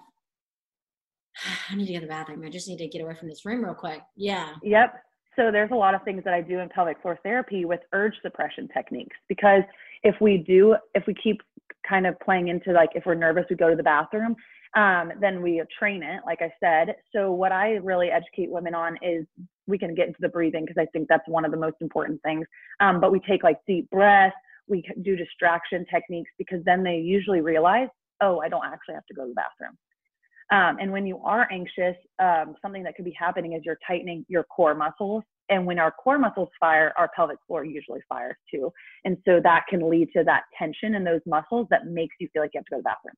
I 1.69 1.75
need 1.75 1.87
to 1.87 1.93
go 1.93 1.99
to 1.99 2.05
the 2.05 2.09
bathroom. 2.09 2.43
I 2.45 2.49
just 2.49 2.67
need 2.67 2.77
to 2.77 2.87
get 2.87 3.01
away 3.01 3.15
from 3.15 3.27
this 3.27 3.45
room 3.45 3.63
real 3.63 3.73
quick. 3.73 4.01
Yeah. 4.15 4.53
Yep. 4.63 4.93
So 5.35 5.51
there's 5.51 5.71
a 5.71 5.75
lot 5.75 5.95
of 5.95 6.03
things 6.03 6.23
that 6.25 6.33
I 6.33 6.41
do 6.41 6.59
in 6.59 6.69
pelvic 6.69 7.01
floor 7.01 7.19
therapy 7.23 7.65
with 7.65 7.79
urge 7.91 8.13
suppression 8.21 8.67
techniques 8.73 9.15
because 9.27 9.63
if 10.03 10.15
we 10.21 10.37
do, 10.37 10.75
if 10.93 11.03
we 11.07 11.15
keep 11.15 11.41
kind 11.87 12.05
of 12.05 12.19
playing 12.19 12.49
into 12.49 12.71
like 12.71 12.89
if 12.95 13.05
we're 13.05 13.15
nervous, 13.15 13.45
we 13.49 13.55
go 13.55 13.69
to 13.69 13.75
the 13.75 13.83
bathroom, 13.83 14.35
um, 14.75 15.11
then 15.19 15.41
we 15.41 15.61
train 15.77 16.03
it, 16.03 16.21
like 16.25 16.39
I 16.41 16.51
said. 16.59 16.95
So 17.13 17.31
what 17.31 17.51
I 17.51 17.73
really 17.75 18.09
educate 18.09 18.49
women 18.49 18.73
on 18.73 18.97
is 19.01 19.25
we 19.67 19.77
can 19.77 19.95
get 19.95 20.07
into 20.07 20.19
the 20.19 20.29
breathing 20.29 20.65
because 20.65 20.81
I 20.81 20.85
think 20.87 21.07
that's 21.07 21.27
one 21.27 21.45
of 21.45 21.51
the 21.51 21.57
most 21.57 21.77
important 21.81 22.21
things. 22.21 22.45
Um, 22.79 22.99
but 22.99 23.11
we 23.11 23.19
take 23.19 23.43
like 23.43 23.57
deep 23.67 23.89
breaths, 23.89 24.35
we 24.67 24.83
do 25.01 25.15
distraction 25.15 25.85
techniques 25.93 26.31
because 26.37 26.63
then 26.65 26.83
they 26.83 26.97
usually 26.97 27.41
realize, 27.41 27.89
oh, 28.21 28.39
I 28.39 28.49
don't 28.49 28.65
actually 28.65 28.95
have 28.95 29.05
to 29.07 29.13
go 29.13 29.23
to 29.23 29.29
the 29.29 29.35
bathroom. 29.35 29.77
Um, 30.53 30.77
and 30.79 30.91
when 30.91 31.07
you 31.07 31.17
are 31.23 31.47
anxious, 31.51 31.95
um, 32.19 32.55
something 32.61 32.83
that 32.83 32.95
could 32.95 33.05
be 33.05 33.15
happening 33.19 33.53
is 33.53 33.63
you're 33.65 33.79
tightening 33.87 34.23
your 34.29 34.43
core 34.43 34.75
muscles. 34.75 35.23
And 35.49 35.65
when 35.65 35.79
our 35.79 35.91
core 35.91 36.19
muscles 36.19 36.49
fire, 36.59 36.93
our 36.95 37.09
pelvic 37.15 37.37
floor 37.47 37.65
usually 37.65 38.01
fires 38.07 38.37
too. 38.53 38.71
And 39.03 39.17
so 39.25 39.39
that 39.43 39.65
can 39.67 39.89
lead 39.89 40.09
to 40.15 40.23
that 40.25 40.43
tension 40.57 40.93
in 40.93 41.03
those 41.03 41.21
muscles 41.25 41.65
that 41.71 41.87
makes 41.87 42.15
you 42.19 42.27
feel 42.31 42.43
like 42.43 42.51
you 42.53 42.59
have 42.59 42.65
to 42.65 42.71
go 42.71 42.77
to 42.77 42.83
the 42.83 42.83
bathroom. 42.83 43.15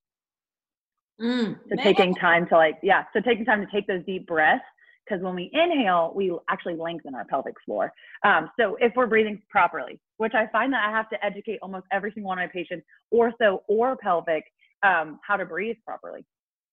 Mm, 1.21 1.59
so 1.69 1.75
man. 1.75 1.83
taking 1.83 2.15
time 2.15 2.47
to 2.47 2.55
like, 2.55 2.77
yeah, 2.81 3.03
so 3.13 3.19
taking 3.19 3.43
time 3.43 3.59
to 3.59 3.71
take 3.71 3.85
those 3.85 4.03
deep 4.05 4.27
breaths 4.27 4.63
because 5.05 5.21
when 5.21 5.35
we 5.35 5.51
inhale, 5.53 6.13
we 6.15 6.33
actually 6.49 6.75
lengthen 6.75 7.15
our 7.15 7.25
pelvic 7.25 7.55
floor. 7.65 7.91
Um, 8.23 8.49
so 8.57 8.77
if 8.79 8.93
we're 8.95 9.07
breathing 9.07 9.41
properly, 9.49 9.99
which 10.17 10.33
I 10.33 10.47
find 10.47 10.71
that 10.73 10.87
I 10.87 10.91
have 10.91 11.09
to 11.09 11.23
educate 11.23 11.59
almost 11.61 11.85
every 11.91 12.11
single 12.13 12.29
one 12.29 12.39
of 12.39 12.47
my 12.47 12.51
patients, 12.51 12.85
ortho 13.13 13.59
or 13.67 13.97
pelvic, 13.97 14.45
um, 14.83 15.19
how 15.25 15.35
to 15.35 15.45
breathe 15.45 15.77
properly. 15.85 16.25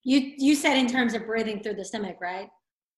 You 0.05 0.33
you 0.37 0.55
said 0.55 0.77
in 0.77 0.89
terms 0.89 1.15
of 1.15 1.27
breathing 1.27 1.61
through 1.61 1.75
the 1.75 1.85
stomach, 1.85 2.17
right? 2.21 2.49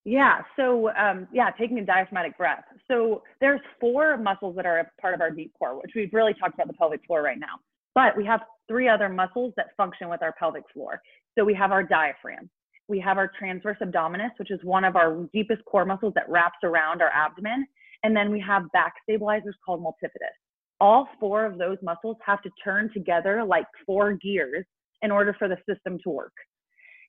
Yeah. 0.04 0.42
So 0.56 0.90
um, 0.96 1.26
yeah, 1.32 1.50
taking 1.50 1.78
a 1.78 1.84
diaphragmatic 1.84 2.37
breath. 2.37 2.64
So 2.88 3.23
there's 3.40 3.61
four 3.80 4.16
muscles 4.16 4.56
that 4.56 4.66
are 4.66 4.80
a 4.80 4.90
part 5.00 5.14
of 5.14 5.20
our 5.20 5.30
deep 5.30 5.52
core, 5.58 5.76
which 5.80 5.92
we've 5.94 6.12
really 6.12 6.34
talked 6.34 6.54
about 6.54 6.66
the 6.66 6.75
pelvic 6.75 7.00
floor 7.06 7.23
right 7.23 7.38
now. 7.38 7.56
But 7.94 8.16
we 8.16 8.25
have 8.26 8.40
three 8.68 8.88
other 8.88 9.08
muscles 9.08 9.54
that 9.56 9.68
function 9.76 10.08
with 10.08 10.23
our 10.23 10.32
pelvic 10.38 10.64
floor. 10.73 11.00
So 11.38 11.44
we 11.44 11.54
have 11.54 11.73
our 11.73 11.82
diaphragm. 11.82 12.50
We 12.88 13.00
have 13.00 13.16
our 13.16 13.30
transverse 13.38 13.78
abdominis, 13.82 14.30
which 14.37 14.50
is 14.50 14.61
one 14.62 14.84
of 14.84 14.96
our 14.96 15.26
deepest 15.32 15.64
core 15.64 15.87
muscles 15.87 16.12
that 16.16 16.28
wraps 16.28 16.58
around 16.62 17.00
our 17.00 17.11
abdomen. 17.11 17.66
And 18.02 18.14
then 18.14 18.30
we 18.30 18.40
have 18.40 18.70
back 18.73 18.94
stabilizers 19.02 19.56
called 19.64 19.82
multifidus. 19.82 20.37
All 20.80 21.08
four 21.18 21.46
of 21.46 21.56
those 21.56 21.78
muscles 21.82 22.16
have 22.26 22.42
to 22.42 22.50
turn 22.62 22.90
together 22.92 23.42
like 23.42 23.64
four 23.87 24.12
gears 24.14 24.66
in 25.00 25.11
order 25.11 25.34
for 25.38 25.49
the 25.49 25.56
system 25.68 25.99
to 26.04 26.11
work. 26.11 26.32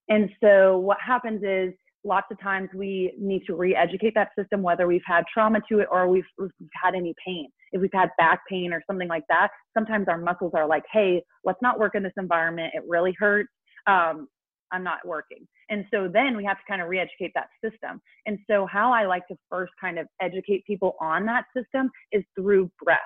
And 0.09 0.29
so 0.41 0.77
what 0.77 0.97
happens 1.05 1.41
is 1.43 1.73
lots 2.03 2.27
of 2.31 2.39
times 2.39 2.69
we 2.73 3.13
need 3.19 3.43
to 3.47 3.55
re-educate 3.55 4.13
that 4.15 4.29
system, 4.37 4.61
whether 4.61 4.87
we've 4.87 5.01
had 5.05 5.23
trauma 5.33 5.59
to 5.69 5.79
it 5.79 5.87
or 5.91 6.07
we've, 6.07 6.23
we've, 6.37 6.51
had 6.81 6.93
any 6.93 7.13
pain. 7.25 7.49
If 7.71 7.81
we've 7.81 7.89
had 7.93 8.09
back 8.17 8.41
pain 8.49 8.71
or 8.71 8.81
something 8.87 9.07
like 9.07 9.23
that, 9.29 9.49
sometimes 9.73 10.07
our 10.07 10.17
muscles 10.17 10.51
are 10.55 10.67
like, 10.67 10.83
hey, 10.93 11.23
let's 11.43 11.61
not 11.61 11.79
work 11.79 11.95
in 11.95 12.03
this 12.03 12.13
environment. 12.17 12.73
It 12.75 12.83
really 12.87 13.15
hurts. 13.17 13.49
Um, 13.87 14.27
I'm 14.71 14.83
not 14.83 15.05
working. 15.05 15.47
And 15.69 15.85
so 15.91 16.07
then 16.11 16.37
we 16.37 16.43
have 16.45 16.57
to 16.57 16.63
kind 16.67 16.81
of 16.81 16.89
re-educate 16.89 17.31
that 17.33 17.47
system. 17.63 18.01
And 18.25 18.37
so 18.49 18.67
how 18.71 18.91
I 18.91 19.05
like 19.05 19.27
to 19.27 19.35
first 19.49 19.73
kind 19.81 19.97
of 19.97 20.07
educate 20.21 20.65
people 20.65 20.95
on 21.01 21.25
that 21.25 21.45
system 21.55 21.89
is 22.11 22.23
through 22.35 22.71
breath. 22.83 22.99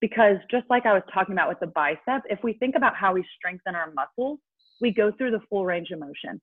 Because 0.00 0.36
just 0.50 0.64
like 0.70 0.86
I 0.86 0.94
was 0.94 1.02
talking 1.12 1.34
about 1.34 1.48
with 1.48 1.60
the 1.60 1.66
bicep, 1.66 2.22
if 2.30 2.38
we 2.42 2.54
think 2.54 2.74
about 2.74 2.96
how 2.96 3.12
we 3.12 3.24
strengthen 3.36 3.74
our 3.74 3.92
muscles, 3.92 4.38
we 4.80 4.92
go 4.92 5.12
through 5.12 5.32
the 5.32 5.40
full 5.48 5.64
range 5.64 5.90
of 5.90 6.00
motion. 6.00 6.40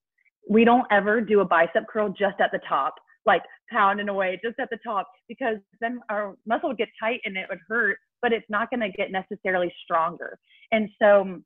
We 0.49 0.63
don't 0.63 0.85
ever 0.91 1.21
do 1.21 1.41
a 1.41 1.45
bicep 1.45 1.87
curl 1.91 2.09
just 2.09 2.39
at 2.39 2.51
the 2.51 2.59
top, 2.67 2.95
like 3.25 3.43
pounding 3.69 4.09
away 4.09 4.39
just 4.43 4.59
at 4.59 4.69
the 4.69 4.79
top, 4.85 5.09
because 5.27 5.57
then 5.81 5.99
our 6.09 6.35
muscle 6.45 6.69
would 6.69 6.77
get 6.77 6.89
tight 6.99 7.19
and 7.25 7.37
it 7.37 7.47
would 7.49 7.59
hurt, 7.67 7.97
but 8.21 8.31
it's 8.31 8.45
not 8.49 8.69
going 8.69 8.79
to 8.79 8.89
get 8.89 9.11
necessarily 9.11 9.73
stronger. 9.83 10.37
And 10.71 10.89
so 11.01 11.21
um, 11.21 11.43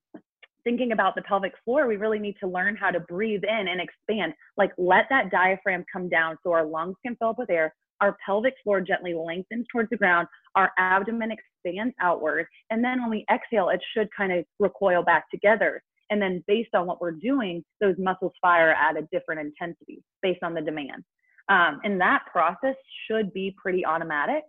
thinking 0.63 0.91
about 0.91 1.15
the 1.15 1.21
pelvic 1.23 1.53
floor, 1.65 1.87
we 1.87 1.97
really 1.97 2.19
need 2.19 2.35
to 2.41 2.47
learn 2.47 2.75
how 2.75 2.91
to 2.91 2.99
breathe 2.99 3.43
in 3.43 3.67
and 3.67 3.81
expand. 3.81 4.33
Like 4.57 4.71
let 4.77 5.05
that 5.09 5.31
diaphragm 5.31 5.85
come 5.91 6.09
down 6.09 6.37
so 6.43 6.51
our 6.51 6.65
lungs 6.65 6.95
can 7.03 7.15
fill 7.15 7.29
up 7.29 7.39
with 7.39 7.49
air. 7.49 7.73
Our 8.01 8.17
pelvic 8.25 8.55
floor 8.63 8.81
gently 8.81 9.13
lengthens 9.13 9.67
towards 9.71 9.89
the 9.91 9.97
ground. 9.97 10.27
Our 10.55 10.71
abdomen 10.77 11.31
expands 11.31 11.93
outward. 12.01 12.47
And 12.71 12.83
then 12.83 13.01
when 13.01 13.11
we 13.11 13.25
exhale, 13.31 13.69
it 13.69 13.79
should 13.95 14.09
kind 14.15 14.31
of 14.31 14.43
recoil 14.59 15.03
back 15.03 15.29
together. 15.29 15.83
And 16.11 16.21
then 16.21 16.43
based 16.47 16.75
on 16.75 16.85
what 16.85 17.01
we're 17.01 17.11
doing, 17.11 17.63
those 17.79 17.95
muscles 17.97 18.33
fire 18.41 18.73
at 18.73 18.97
a 18.97 19.07
different 19.11 19.41
intensity 19.41 20.03
based 20.21 20.43
on 20.43 20.53
the 20.53 20.61
demand. 20.61 21.03
Um, 21.49 21.79
and 21.83 21.99
that 21.99 22.25
process 22.31 22.75
should 23.07 23.33
be 23.33 23.55
pretty 23.61 23.83
automatic. 23.85 24.43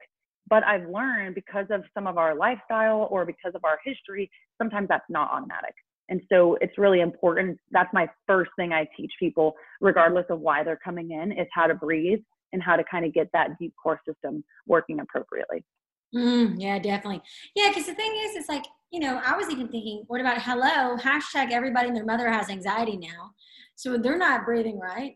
But 0.51 0.65
I've 0.65 0.89
learned 0.89 1.35
because 1.35 1.67
of 1.71 1.85
some 1.95 2.07
of 2.07 2.19
our 2.19 2.35
lifestyle 2.35 3.09
or 3.11 3.25
because 3.25 3.55
of 3.55 3.65
our 3.65 3.79
history, 3.85 4.31
sometimes 4.61 4.89
that's 4.89 5.09
not 5.09 5.31
automatic. 5.31 5.75
And 6.09 6.21
so 6.31 6.59
it's 6.61 6.77
really 6.77 7.01
important. 7.01 7.59
That's 7.71 7.89
my 7.95 8.09
first 8.27 8.51
thing 8.57 8.73
I 8.73 8.87
teach 8.97 9.13
people, 9.19 9.55
regardless 9.81 10.27
of 10.29 10.41
why 10.41 10.65
they're 10.65 10.81
coming 10.85 11.13
in, 11.13 11.33
is 11.33 11.47
how 11.53 11.69
to 11.69 11.75
breathe 11.75 12.21
and 12.53 12.63
how 12.63 12.77
to 12.77 12.85
kind 12.85 13.07
of 13.07 13.15
get 13.15 13.29
that 13.33 13.57
deep 13.59 13.73
core 13.81 14.01
system 14.07 14.45
working 14.67 15.01
appropriately. 15.01 15.65
Mm, 16.15 16.57
yeah, 16.59 16.79
definitely. 16.79 17.23
Yeah, 17.55 17.69
because 17.69 17.87
the 17.87 17.95
thing 17.95 18.13
is, 18.25 18.37
it's 18.37 18.49
like, 18.49 18.65
you 18.93 19.01
know, 19.01 19.21
I 19.25 19.37
was 19.37 19.49
even 19.49 19.69
thinking, 19.69 20.05
what 20.07 20.21
about 20.21 20.41
hello? 20.43 20.97
Hashtag 20.99 21.51
everybody 21.51 21.89
and 21.89 21.97
their 21.97 22.05
mother 22.05 22.31
has 22.31 22.51
anxiety 22.51 22.99
now. 22.99 23.33
So 23.75 23.97
they're 23.97 24.19
not 24.19 24.45
breathing 24.45 24.79
right. 24.79 25.15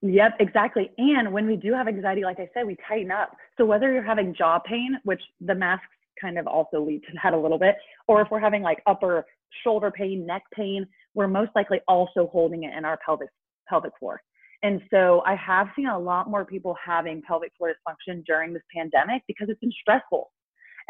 Yep, 0.00 0.34
exactly. 0.38 0.92
And 0.96 1.32
when 1.32 1.48
we 1.48 1.56
do 1.56 1.72
have 1.72 1.88
anxiety, 1.88 2.22
like 2.22 2.38
I 2.38 2.48
said, 2.54 2.66
we 2.66 2.76
tighten 2.86 3.10
up. 3.10 3.36
So 3.58 3.64
whether 3.64 3.92
you're 3.92 4.04
having 4.04 4.32
jaw 4.32 4.60
pain, 4.60 4.96
which 5.02 5.20
the 5.40 5.56
masks 5.56 5.86
kind 6.20 6.38
of 6.38 6.46
also 6.46 6.80
lead 6.80 7.02
to 7.02 7.18
that 7.22 7.32
a 7.34 7.38
little 7.38 7.58
bit, 7.58 7.74
or 8.06 8.22
if 8.22 8.28
we're 8.30 8.38
having 8.38 8.62
like 8.62 8.78
upper 8.86 9.26
shoulder 9.64 9.90
pain, 9.90 10.24
neck 10.24 10.42
pain, 10.54 10.86
we're 11.14 11.26
most 11.26 11.50
likely 11.56 11.80
also 11.88 12.28
holding 12.30 12.62
it 12.62 12.72
in 12.76 12.84
our 12.84 12.98
pelvic 13.04 13.28
pelvic 13.68 13.92
floor. 13.98 14.20
And 14.62 14.80
so 14.90 15.22
I 15.26 15.34
have 15.34 15.68
seen 15.74 15.88
a 15.88 15.98
lot 15.98 16.30
more 16.30 16.44
people 16.44 16.76
having 16.84 17.22
pelvic 17.22 17.52
floor 17.58 17.72
dysfunction 17.74 18.24
during 18.24 18.52
this 18.52 18.62
pandemic 18.74 19.22
because 19.26 19.48
it's 19.48 19.60
been 19.60 19.72
stressful. 19.80 20.30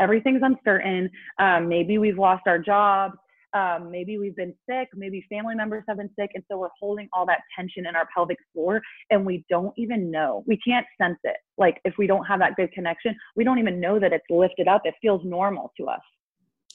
Everything's 0.00 0.42
uncertain. 0.42 1.10
Um, 1.38 1.68
maybe 1.68 1.98
we've 1.98 2.18
lost 2.18 2.42
our 2.46 2.58
jobs. 2.58 3.14
Um, 3.54 3.90
maybe 3.90 4.18
we've 4.18 4.36
been 4.36 4.54
sick. 4.68 4.88
Maybe 4.94 5.24
family 5.28 5.54
members 5.54 5.82
have 5.88 5.96
been 5.96 6.10
sick. 6.18 6.30
And 6.34 6.44
so 6.50 6.58
we're 6.58 6.68
holding 6.78 7.08
all 7.12 7.24
that 7.26 7.40
tension 7.56 7.86
in 7.86 7.96
our 7.96 8.06
pelvic 8.14 8.36
floor 8.52 8.80
and 9.10 9.24
we 9.24 9.44
don't 9.48 9.72
even 9.76 10.10
know. 10.10 10.44
We 10.46 10.58
can't 10.58 10.86
sense 11.00 11.18
it. 11.24 11.36
Like 11.56 11.80
if 11.84 11.94
we 11.98 12.06
don't 12.06 12.24
have 12.26 12.40
that 12.40 12.56
good 12.56 12.70
connection, 12.72 13.16
we 13.36 13.44
don't 13.44 13.58
even 13.58 13.80
know 13.80 13.98
that 13.98 14.12
it's 14.12 14.26
lifted 14.28 14.68
up. 14.68 14.82
It 14.84 14.94
feels 15.00 15.22
normal 15.24 15.72
to 15.78 15.86
us. 15.86 16.00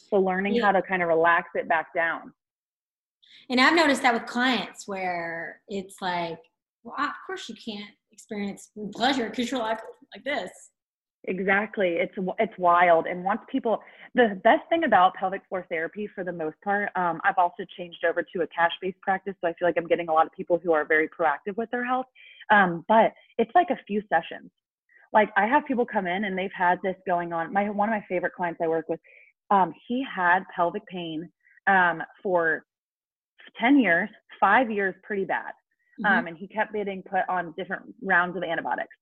So 0.10 0.18
learning 0.18 0.56
yeah. 0.56 0.66
how 0.66 0.72
to 0.72 0.82
kind 0.82 1.02
of 1.02 1.10
relax 1.10 1.50
it 1.56 1.68
back 1.70 1.94
down. 1.96 2.34
And 3.50 3.60
I've 3.60 3.76
noticed 3.76 4.02
that 4.02 4.14
with 4.14 4.26
clients 4.26 4.88
where 4.88 5.62
it's 5.68 6.02
like, 6.02 6.40
well, 6.84 6.96
of 6.98 7.10
course 7.26 7.50
you 7.50 7.56
can't 7.56 7.92
experience 8.12 8.72
pleasure 8.94 9.30
because 9.30 9.52
you're 9.52 9.60
like 9.60 9.80
like 10.16 10.24
this. 10.24 10.52
Exactly. 11.26 11.96
It's 12.00 12.14
it's 12.38 12.54
wild. 12.58 13.06
And 13.06 13.24
once 13.24 13.40
people, 13.50 13.80
the 14.14 14.40
best 14.44 14.62
thing 14.70 14.84
about 14.84 15.14
pelvic 15.16 15.42
floor 15.48 15.66
therapy, 15.70 16.08
for 16.14 16.24
the 16.24 16.34
most 16.34 16.58
part, 16.64 16.90
um, 16.96 17.22
I've 17.24 17.38
also 17.38 17.64
changed 17.78 18.04
over 18.08 18.22
to 18.22 18.42
a 18.42 18.48
cash-based 18.48 19.00
practice, 19.02 19.34
so 19.40 19.48
I 19.48 19.54
feel 19.54 19.68
like 19.68 19.76
I'm 19.78 19.88
getting 19.88 20.10
a 20.10 20.14
lot 20.14 20.26
of 20.26 20.34
people 20.34 20.60
who 20.62 20.74
are 20.74 20.86
very 20.86 21.08
proactive 21.08 21.56
with 21.56 21.72
their 21.72 21.86
health. 21.86 22.08
Um, 22.52 22.84
but 22.90 23.14
it's 23.38 23.52
like 23.56 23.70
a 23.70 23.80
few 23.88 24.02
sessions. 24.10 24.52
Like 25.14 25.30
I 25.38 25.46
have 25.46 25.66
people 25.66 25.86
come 25.86 26.08
in 26.08 26.26
and 26.26 26.38
they've 26.38 26.50
had 26.56 26.80
this 26.84 26.96
going 27.08 27.32
on. 27.32 27.54
My 27.54 27.70
one 27.70 27.88
of 27.88 27.94
my 27.94 28.04
favorite 28.10 28.34
clients 28.34 28.60
I 28.62 28.68
work 28.68 28.90
with, 28.90 29.00
um, 29.50 29.74
he 29.88 30.04
had 30.14 30.40
pelvic 30.54 30.86
pain 30.88 31.30
um, 31.68 32.02
for 32.22 32.66
10 33.62 33.80
years, 33.80 34.10
five 34.40 34.70
years, 34.70 34.96
pretty 35.04 35.24
bad. 35.26 35.54
Mm-hmm. 36.04 36.06
Um, 36.06 36.28
and 36.28 36.38
he 36.38 36.48
kept 36.48 36.74
getting 36.74 37.04
put 37.04 37.22
on 37.30 37.54
different 37.58 37.84
rounds 38.02 38.36
of 38.36 38.44
antibiotics. 38.44 38.96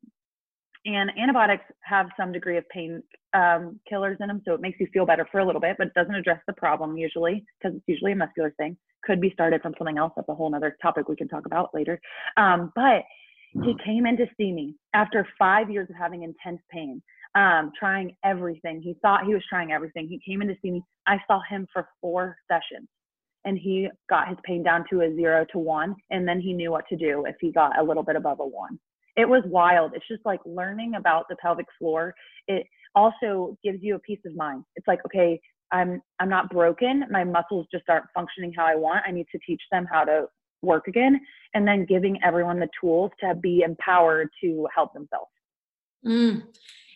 And 0.86 1.12
antibiotics 1.18 1.66
have 1.82 2.08
some 2.18 2.32
degree 2.32 2.58
of 2.58 2.68
pain 2.70 3.04
um, 3.34 3.80
killers 3.88 4.18
in 4.20 4.28
them, 4.28 4.42
so 4.46 4.54
it 4.54 4.62
makes 4.62 4.80
you 4.80 4.88
feel 4.92 5.06
better 5.06 5.28
for 5.32 5.40
a 5.40 5.46
little 5.46 5.62
bit, 5.62 5.76
but 5.78 5.88
it 5.88 5.94
doesn't 5.94 6.16
address 6.16 6.40
the 6.48 6.54
problem 6.54 6.98
usually 6.98 7.46
because 7.60 7.76
it's 7.76 7.88
usually 7.88 8.14
a 8.14 8.16
muscular 8.16 8.54
thing. 8.58 8.76
Could 9.04 9.22
be 9.22 9.32
started 9.32 9.62
from 9.62 9.74
something 9.78 9.98
else. 9.98 10.14
That's 10.16 10.30
a 10.30 10.36
whole 10.36 10.54
other 10.54 10.78
topic 10.82 11.08
we 11.08 11.16
can 11.16 11.28
talk 11.28 11.46
about 11.46 11.70
later. 11.74 12.00
Um, 12.38 12.72
but 12.76 13.04
he 13.64 13.76
came 13.86 14.06
in 14.06 14.18
to 14.18 14.26
see 14.38 14.52
me 14.52 14.76
after 14.94 15.28
five 15.38 15.70
years 15.70 15.90
of 15.90 15.96
having 15.96 16.24
intense 16.24 16.62
pain, 16.72 17.02
um, 17.36 17.72
trying 17.78 18.16
everything. 18.24 18.82
He 18.82 18.96
thought 19.02 19.26
he 19.26 19.34
was 19.34 19.44
trying 19.50 19.72
everything. 19.72 20.08
He 20.08 20.20
came 20.26 20.42
in 20.42 20.48
to 20.48 20.56
see 20.62 20.72
me. 20.72 20.84
I 21.06 21.18
saw 21.28 21.42
him 21.50 21.68
for 21.72 21.88
four 22.00 22.38
sessions 22.50 22.88
and 23.46 23.58
he 23.58 23.90
got 24.10 24.28
his 24.28 24.38
pain 24.44 24.64
down 24.64 24.86
to 24.90 25.02
a 25.02 25.16
zero 25.16 25.46
to 25.52 25.60
one 25.60 25.96
and 26.12 26.28
then 26.28 26.40
he 26.40 26.54
knew 26.54 26.72
what 26.72 26.88
to 26.88 26.96
do 26.96 27.26
if 27.26 27.36
he 27.40 27.52
got 27.52 27.78
a 27.80 27.84
little 27.84 28.04
bit 28.04 28.16
above 28.16 28.40
a 28.40 28.46
one 28.46 28.80
it 29.18 29.28
was 29.28 29.44
wild. 29.46 29.94
It's 29.96 30.08
just 30.08 30.26
like 30.26 30.40
learning 30.46 30.96
about 30.96 31.26
the 31.30 31.36
pelvic 31.38 31.68
floor 31.78 32.14
it 32.48 32.66
also 32.96 33.58
gives 33.64 33.80
you 33.82 33.96
a 33.96 34.00
peace 34.00 34.20
of 34.26 34.36
mind. 34.36 34.64
It's 34.76 34.88
like 34.88 35.00
okay 35.06 35.40
i'm 35.72 36.02
i'm 36.20 36.30
not 36.30 36.50
broken. 36.50 37.06
My 37.10 37.24
muscles 37.24 37.68
just 37.72 37.86
aren't 37.90 38.06
functioning 38.14 38.54
how 38.56 38.66
i 38.66 38.76
want. 38.76 39.04
I 39.08 39.12
need 39.12 39.28
to 39.32 39.40
teach 39.46 39.62
them 39.72 39.88
how 39.92 40.04
to 40.04 40.26
work 40.62 40.88
again 40.88 41.20
and 41.54 41.68
then 41.68 41.86
giving 41.86 42.20
everyone 42.24 42.60
the 42.60 42.70
tools 42.80 43.12
to 43.20 43.36
be 43.36 43.62
empowered 43.62 44.30
to 44.44 44.68
help 44.74 44.94
themselves. 44.94 45.32
Mm. 46.06 46.44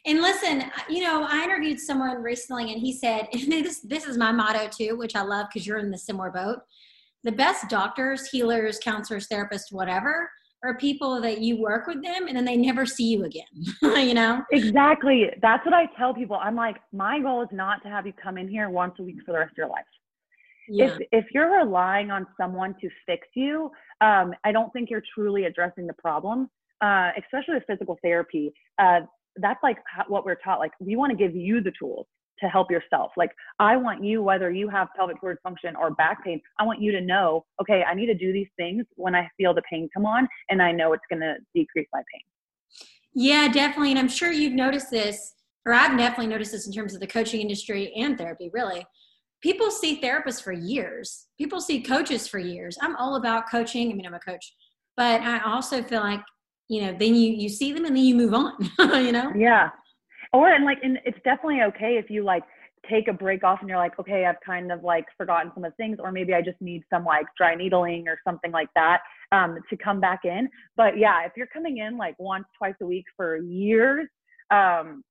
And 0.06 0.22
listen, 0.22 0.66
you 0.88 1.02
know, 1.02 1.26
I 1.28 1.44
interviewed 1.44 1.80
someone 1.80 2.22
recently 2.22 2.72
and 2.72 2.80
he 2.80 2.94
said, 2.94 3.28
and 3.34 3.52
this, 3.52 3.80
this 3.80 4.06
is 4.06 4.18
my 4.18 4.32
motto 4.32 4.68
too, 4.68 4.98
which 4.98 5.16
I 5.16 5.22
love 5.22 5.48
because 5.52 5.66
you're 5.66 5.80
in 5.80 5.90
the 5.90 5.98
similar 5.98 6.30
boat. 6.30 6.60
The 7.24 7.32
best 7.32 7.70
doctors, 7.70 8.28
healers, 8.28 8.78
counselors, 8.78 9.28
therapists, 9.28 9.72
whatever, 9.72 10.30
are 10.64 10.78
people 10.78 11.22
that 11.22 11.42
you 11.42 11.58
work 11.58 11.88
with 11.88 12.02
them 12.02 12.28
and 12.28 12.36
then 12.36 12.46
they 12.46 12.58
never 12.58 12.86
see 12.86 13.06
you 13.06 13.26
again, 13.26 13.46
you 13.82 14.14
know? 14.14 14.42
Exactly. 14.52 15.30
That's 15.42 15.64
what 15.66 15.74
I 15.74 15.86
tell 15.98 16.14
people. 16.14 16.38
I'm 16.38 16.56
like, 16.56 16.78
my 16.92 17.20
goal 17.20 17.44
is 17.44 17.50
not 17.52 17.84
to 17.84 17.90
have 17.90 18.08
you 18.08 18.14
come 18.14 18.38
in 18.38 18.48
here 18.48 18.70
once 18.70 18.96
a 19.00 19.04
week 19.04 19.18
for 19.26 19.34
the 19.34 19.40
rest 19.40 19.52
of 19.52 19.58
your 19.58 19.68
life. 19.68 19.86
Yeah. 20.68 20.86
If, 20.86 21.08
if 21.12 21.26
you're 21.32 21.64
relying 21.64 22.10
on 22.10 22.26
someone 22.40 22.76
to 22.82 22.90
fix 23.06 23.28
you, 23.36 23.70
um, 24.02 24.34
I 24.44 24.52
don't 24.52 24.74
think 24.74 24.90
you're 24.90 25.04
truly 25.14 25.46
addressing 25.46 25.86
the 25.86 25.94
problem. 25.94 26.50
Uh, 26.82 27.12
especially 27.18 27.54
with 27.54 27.64
physical 27.68 27.98
therapy, 28.04 28.52
uh, 28.80 29.00
that's 29.38 29.62
like 29.64 29.78
what 30.08 30.26
we're 30.26 30.36
taught. 30.36 30.60
Like 30.60 30.72
we 30.80 30.96
want 30.96 31.12
to 31.12 31.18
give 31.18 31.36
you 31.36 31.62
the 31.62 31.72
tools 31.80 32.06
to 32.40 32.48
help 32.48 32.72
yourself. 32.72 33.12
Like 33.18 33.32
I 33.60 33.78
want 33.78 34.04
you, 34.04 34.22
whether 34.22 34.52
you 34.52 34.70
have 34.70 34.88
pelvic 34.96 35.20
floor 35.20 35.38
dysfunction 35.38 35.76
or 35.80 35.92
back 35.92 36.24
pain, 36.24 36.42
I 36.60 36.64
want 36.64 36.82
you 36.82 36.92
to 36.92 37.02
know, 37.02 37.46
okay, 37.62 37.84
I 37.84 37.94
need 37.94 38.08
to 38.08 38.16
do 38.16 38.34
these 38.34 38.50
things 38.58 38.86
when 38.96 39.16
I 39.16 39.28
feel 39.38 39.54
the 39.54 39.62
pain 39.70 39.90
come 39.94 40.06
on, 40.06 40.28
and 40.50 40.62
I 40.62 40.72
know 40.72 40.94
it's 40.94 41.04
going 41.10 41.22
to 41.22 41.36
decrease 41.54 41.88
my 41.94 42.02
pain. 42.14 42.22
Yeah, 43.14 43.48
definitely. 43.48 43.92
And 43.92 44.00
I'm 44.00 44.10
sure 44.10 44.32
you've 44.32 44.54
noticed 44.54 44.92
this, 44.92 45.34
or 45.66 45.74
I've 45.74 45.98
definitely 45.98 46.28
noticed 46.28 46.52
this 46.52 46.68
in 46.68 46.74
terms 46.74 46.94
of 46.94 47.00
the 47.00 47.08
coaching 47.08 47.42
industry 47.42 47.94
and 47.96 48.18
therapy, 48.18 48.50
really. 48.54 48.86
People 49.42 49.72
see 49.72 50.02
therapists 50.02 50.44
for 50.44 50.52
years. 50.52 51.28
People 51.38 51.62
see 51.62 51.82
coaches 51.82 52.28
for 52.28 52.40
years. 52.40 52.78
I'm 52.82 52.96
all 52.96 53.16
about 53.16 53.50
coaching. 53.50 53.92
I 53.92 53.94
mean, 53.94 54.06
I'm 54.06 54.14
a 54.14 54.20
coach, 54.20 54.54
but 54.98 55.22
I 55.22 55.40
also 55.40 55.82
feel 55.84 56.02
like 56.02 56.22
you 56.68 56.82
know 56.82 56.96
then 56.98 57.16
you 57.16 57.32
you 57.32 57.50
see 57.50 57.72
them 57.74 57.86
and 57.86 57.96
then 57.96 58.04
you 58.04 58.16
move 58.16 58.34
on 58.34 58.54
you 58.80 59.12
know 59.12 59.32
yeah 59.36 59.70
or 60.36 60.50
and 60.50 60.66
like 60.66 60.80
and 60.84 61.00
it's 61.06 61.18
definitely 61.24 61.62
okay 61.62 61.98
if 61.98 62.10
you 62.10 62.24
like 62.24 62.44
take 62.90 63.08
a 63.08 63.14
break 63.14 63.44
off 63.44 63.60
and 63.62 63.70
you're 63.70 63.78
like 63.78 63.98
okay 63.98 64.26
i've 64.26 64.40
kind 64.46 64.72
of 64.72 64.84
like 64.84 65.06
forgotten 65.18 65.52
some 65.56 65.64
of 65.64 65.72
the 65.72 65.76
things 65.76 65.98
or 66.00 66.12
maybe 66.12 66.34
i 66.34 66.42
just 66.42 66.60
need 66.62 66.84
some 66.90 67.06
like 67.06 67.26
dry 67.38 67.56
needling 67.56 68.08
or 68.08 68.20
something 68.28 68.52
like 68.52 68.70
that 68.76 69.00
um, 69.32 69.58
to 69.70 69.78
come 69.78 70.00
back 70.00 70.20
in 70.26 70.48
but 70.76 70.98
yeah 70.98 71.26
if 71.26 71.32
you're 71.36 71.48
coming 71.48 71.78
in 71.78 71.98
like 71.98 72.16
once 72.20 72.46
twice 72.58 72.76
a 72.82 72.86
week 72.86 73.06
for 73.16 73.38
years 73.38 74.08
um, 74.52 75.04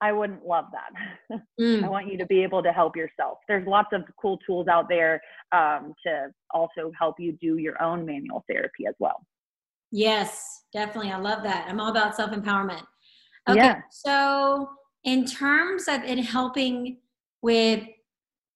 i 0.00 0.10
wouldn't 0.10 0.44
love 0.44 0.64
that 0.72 1.40
mm. 1.60 1.84
i 1.84 1.88
want 1.88 2.10
you 2.10 2.18
to 2.18 2.26
be 2.26 2.42
able 2.42 2.62
to 2.62 2.72
help 2.72 2.96
yourself 2.96 3.38
there's 3.46 3.66
lots 3.68 3.90
of 3.92 4.02
cool 4.20 4.38
tools 4.46 4.66
out 4.66 4.88
there 4.88 5.20
um, 5.52 5.92
to 6.04 6.28
also 6.52 6.90
help 6.98 7.16
you 7.20 7.36
do 7.40 7.58
your 7.58 7.80
own 7.82 8.04
manual 8.04 8.42
therapy 8.48 8.86
as 8.88 8.94
well 8.98 9.24
Yes, 9.92 10.62
definitely. 10.72 11.10
I 11.10 11.18
love 11.18 11.42
that. 11.42 11.66
I'm 11.68 11.80
all 11.80 11.90
about 11.90 12.14
self 12.14 12.30
empowerment. 12.30 12.84
Okay. 13.48 13.58
Yeah. 13.58 13.80
So, 13.90 14.70
in 15.04 15.24
terms 15.24 15.88
of 15.88 16.02
it 16.04 16.18
helping 16.18 16.98
with 17.42 17.84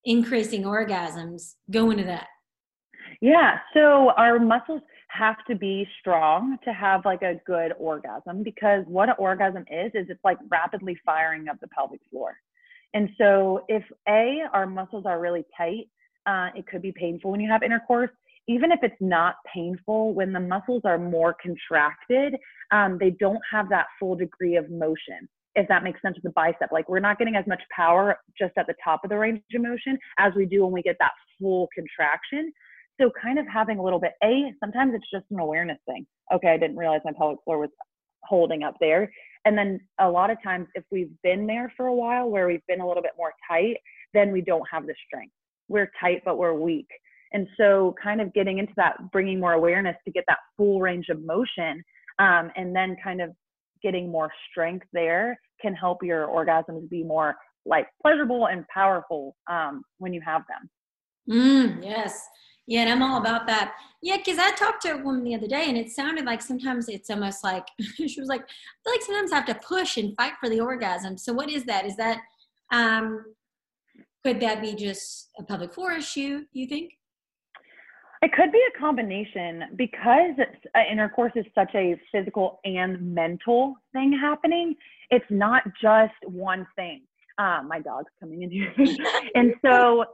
increasing 0.05 0.65
orgasms, 0.65 1.55
go 1.71 1.91
into 1.91 2.05
that. 2.05 2.27
Yeah. 3.21 3.59
So, 3.73 4.11
our 4.17 4.39
muscles 4.39 4.83
have 5.09 5.37
to 5.49 5.55
be 5.55 5.87
strong 6.01 6.59
to 6.65 6.73
have 6.73 7.05
like 7.05 7.23
a 7.23 7.41
good 7.47 7.73
orgasm 7.79 8.43
because 8.43 8.85
what 8.87 9.09
an 9.09 9.15
orgasm 9.19 9.65
is, 9.71 9.93
is 9.95 10.07
it's 10.09 10.25
like 10.25 10.39
rapidly 10.49 10.99
firing 11.07 11.49
up 11.49 11.61
the 11.61 11.69
pelvic 11.69 12.01
floor. 12.11 12.37
And 12.93 13.11
so, 13.19 13.65
if 13.69 13.85
A, 14.09 14.43
our 14.53 14.67
muscles 14.67 15.07
are 15.07 15.21
really 15.21 15.45
tight, 15.57 15.89
uh, 16.27 16.51
it 16.57 16.67
could 16.67 16.83
be 16.83 16.93
painful 16.93 17.31
when 17.31 17.41
you 17.41 17.51
have 17.51 17.63
intercourse 17.63 18.11
even 18.47 18.73
if 18.73 18.81
it's 18.83 18.95
not 19.01 19.37
painful, 19.53 20.13
when 20.15 20.33
the 20.33 20.41
muscles 20.41 20.83
are 20.85 20.99
more 20.99 21.35
contracted, 21.43 22.37
um, 22.73 22.99
they 22.99 23.11
don't 23.11 23.41
have 23.51 23.69
that 23.71 23.87
full 23.99 24.15
degree 24.17 24.57
of 24.57 24.71
motion. 24.71 25.29
if 25.57 25.69
that 25.69 25.85
makes 25.85 26.01
sense 26.03 26.17
with 26.17 26.25
the 26.25 26.31
bicep. 26.31 26.71
Like 26.73 26.89
we're 26.89 27.01
not 27.01 27.19
getting 27.19 27.37
as 27.37 27.47
much 27.47 27.63
power 27.75 28.17
just 28.39 28.53
at 28.57 28.67
the 28.67 28.75
top 28.83 29.05
of 29.05 29.11
the 29.11 29.19
range 29.19 29.41
of 29.55 29.63
motion 29.63 29.99
as 30.19 30.33
we 30.35 30.47
do 30.47 30.65
when 30.65 30.73
we 30.73 30.83
get 30.83 30.97
that 31.01 31.13
full 31.41 31.69
contraction. 31.75 32.53
So 33.01 33.11
kind 33.21 33.39
of 33.39 33.47
having 33.53 33.79
a 33.79 33.83
little 33.83 34.01
bit, 34.01 34.13
A, 34.23 34.53
sometimes 34.61 34.95
it's 34.95 35.11
just 35.13 35.25
an 35.31 35.41
awareness 35.41 35.79
thing. 35.87 36.07
Okay, 36.33 36.49
I 36.49 36.57
didn't 36.57 36.77
realize 36.77 37.01
my 37.05 37.13
pelvic 37.17 37.39
floor 37.45 37.59
was 37.59 37.71
holding 38.23 38.63
up 38.63 38.75
there. 38.81 39.11
And 39.45 39.59
then 39.59 39.81
a 40.01 40.09
lot 40.09 40.31
of 40.31 40.43
times 40.43 40.69
if 40.75 40.85
we've 40.91 41.11
been 41.23 41.47
there 41.47 41.73
for 41.77 41.87
a 41.87 41.95
while 41.95 42.31
where 42.31 42.47
we've 42.47 42.67
been 42.67 42.81
a 42.81 42.87
little 42.87 43.03
bit 43.03 43.13
more 43.19 43.33
tight, 43.49 43.77
then 44.15 44.33
we 44.33 44.41
don't 44.41 44.67
have 44.71 44.87
the 44.87 44.95
strength. 45.07 45.35
We're 45.69 45.91
tight, 46.01 46.23
but 46.25 46.39
we're 46.39 46.55
weak. 46.55 46.89
And 47.35 47.49
so 47.57 47.95
kind 48.03 48.21
of 48.21 48.33
getting 48.33 48.59
into 48.59 48.73
that, 48.77 49.11
bringing 49.13 49.39
more 49.39 49.53
awareness 49.53 49.97
to 50.07 50.13
get 50.13 50.25
that 50.29 50.39
full 50.57 50.81
range 50.81 51.09
of 51.11 51.23
motion 51.23 51.83
um, 52.19 52.51
and 52.57 52.75
then 52.75 52.97
kind 53.03 53.21
of 53.21 53.31
getting 53.83 54.11
more 54.11 54.31
strength 54.51 54.87
there 54.93 55.39
can 55.61 55.75
help 55.75 56.03
your 56.03 56.29
orgasms 56.29 56.89
be 56.89 57.03
more 57.03 57.35
like 57.67 57.87
pleasurable 58.01 58.47
and 58.47 58.67
powerful 58.69 59.37
um, 59.51 59.83
when 59.99 60.13
you 60.13 60.21
have 60.25 60.43
them. 60.49 60.71
Mm, 61.29 61.85
yes. 61.85 62.25
Yeah, 62.67 62.83
and 62.83 62.91
I'm 62.91 63.03
all 63.03 63.21
about 63.21 63.47
that. 63.47 63.75
Yeah, 64.01 64.17
because 64.17 64.39
I 64.39 64.51
talked 64.53 64.83
to 64.83 64.93
a 64.93 65.03
woman 65.03 65.25
the 65.25 65.35
other 65.35 65.47
day, 65.47 65.65
and 65.69 65.77
it 65.77 65.91
sounded 65.91 66.25
like 66.25 66.41
sometimes 66.41 66.89
it's 66.89 67.11
almost 67.11 67.45
like 67.45 67.67
she 67.97 68.21
was 68.21 68.29
like, 68.29 68.41
I 68.43 68.45
feel 68.85 68.93
like 68.95 69.03
sometimes 69.03 69.33
I 69.33 69.37
have 69.37 69.47
to 69.47 69.67
push 69.67 69.99
and 69.99 70.15
fight 70.17 70.33
for 70.41 70.49
the 70.49 70.61
orgasm. 70.61 71.19
So, 71.19 71.33
what 71.35 71.51
is 71.51 71.65
that? 71.65 71.85
Is 71.85 71.97
that 71.97 72.21
um, 72.73 73.25
could 74.25 74.41
that 74.41 74.63
be 74.63 74.75
just 74.75 75.29
a 75.39 75.43
pelvic 75.43 75.75
floor 75.75 75.93
issue? 75.93 76.45
You 76.53 76.67
think? 76.67 76.93
It 78.25 78.33
could 78.33 78.53
be 78.53 78.61
a 78.75 78.81
combination 78.81 79.65
because 79.77 80.33
uh, 80.75 80.79
intercourse 80.91 81.33
is 81.37 81.45
such 81.55 81.71
a 81.75 81.95
physical 82.11 82.59
and 82.65 83.15
mental 83.15 83.75
thing 83.93 84.19
happening. 84.19 84.75
It's 85.11 85.27
not 85.29 85.63
just 85.83 86.15
one 86.23 86.67
thing. 86.75 87.03
Uh, 87.37 87.61
my 87.69 87.81
dog's 87.81 88.11
coming 88.19 88.43
in 88.43 88.51
here. 88.51 88.73
and 89.35 89.53
so 89.63 90.07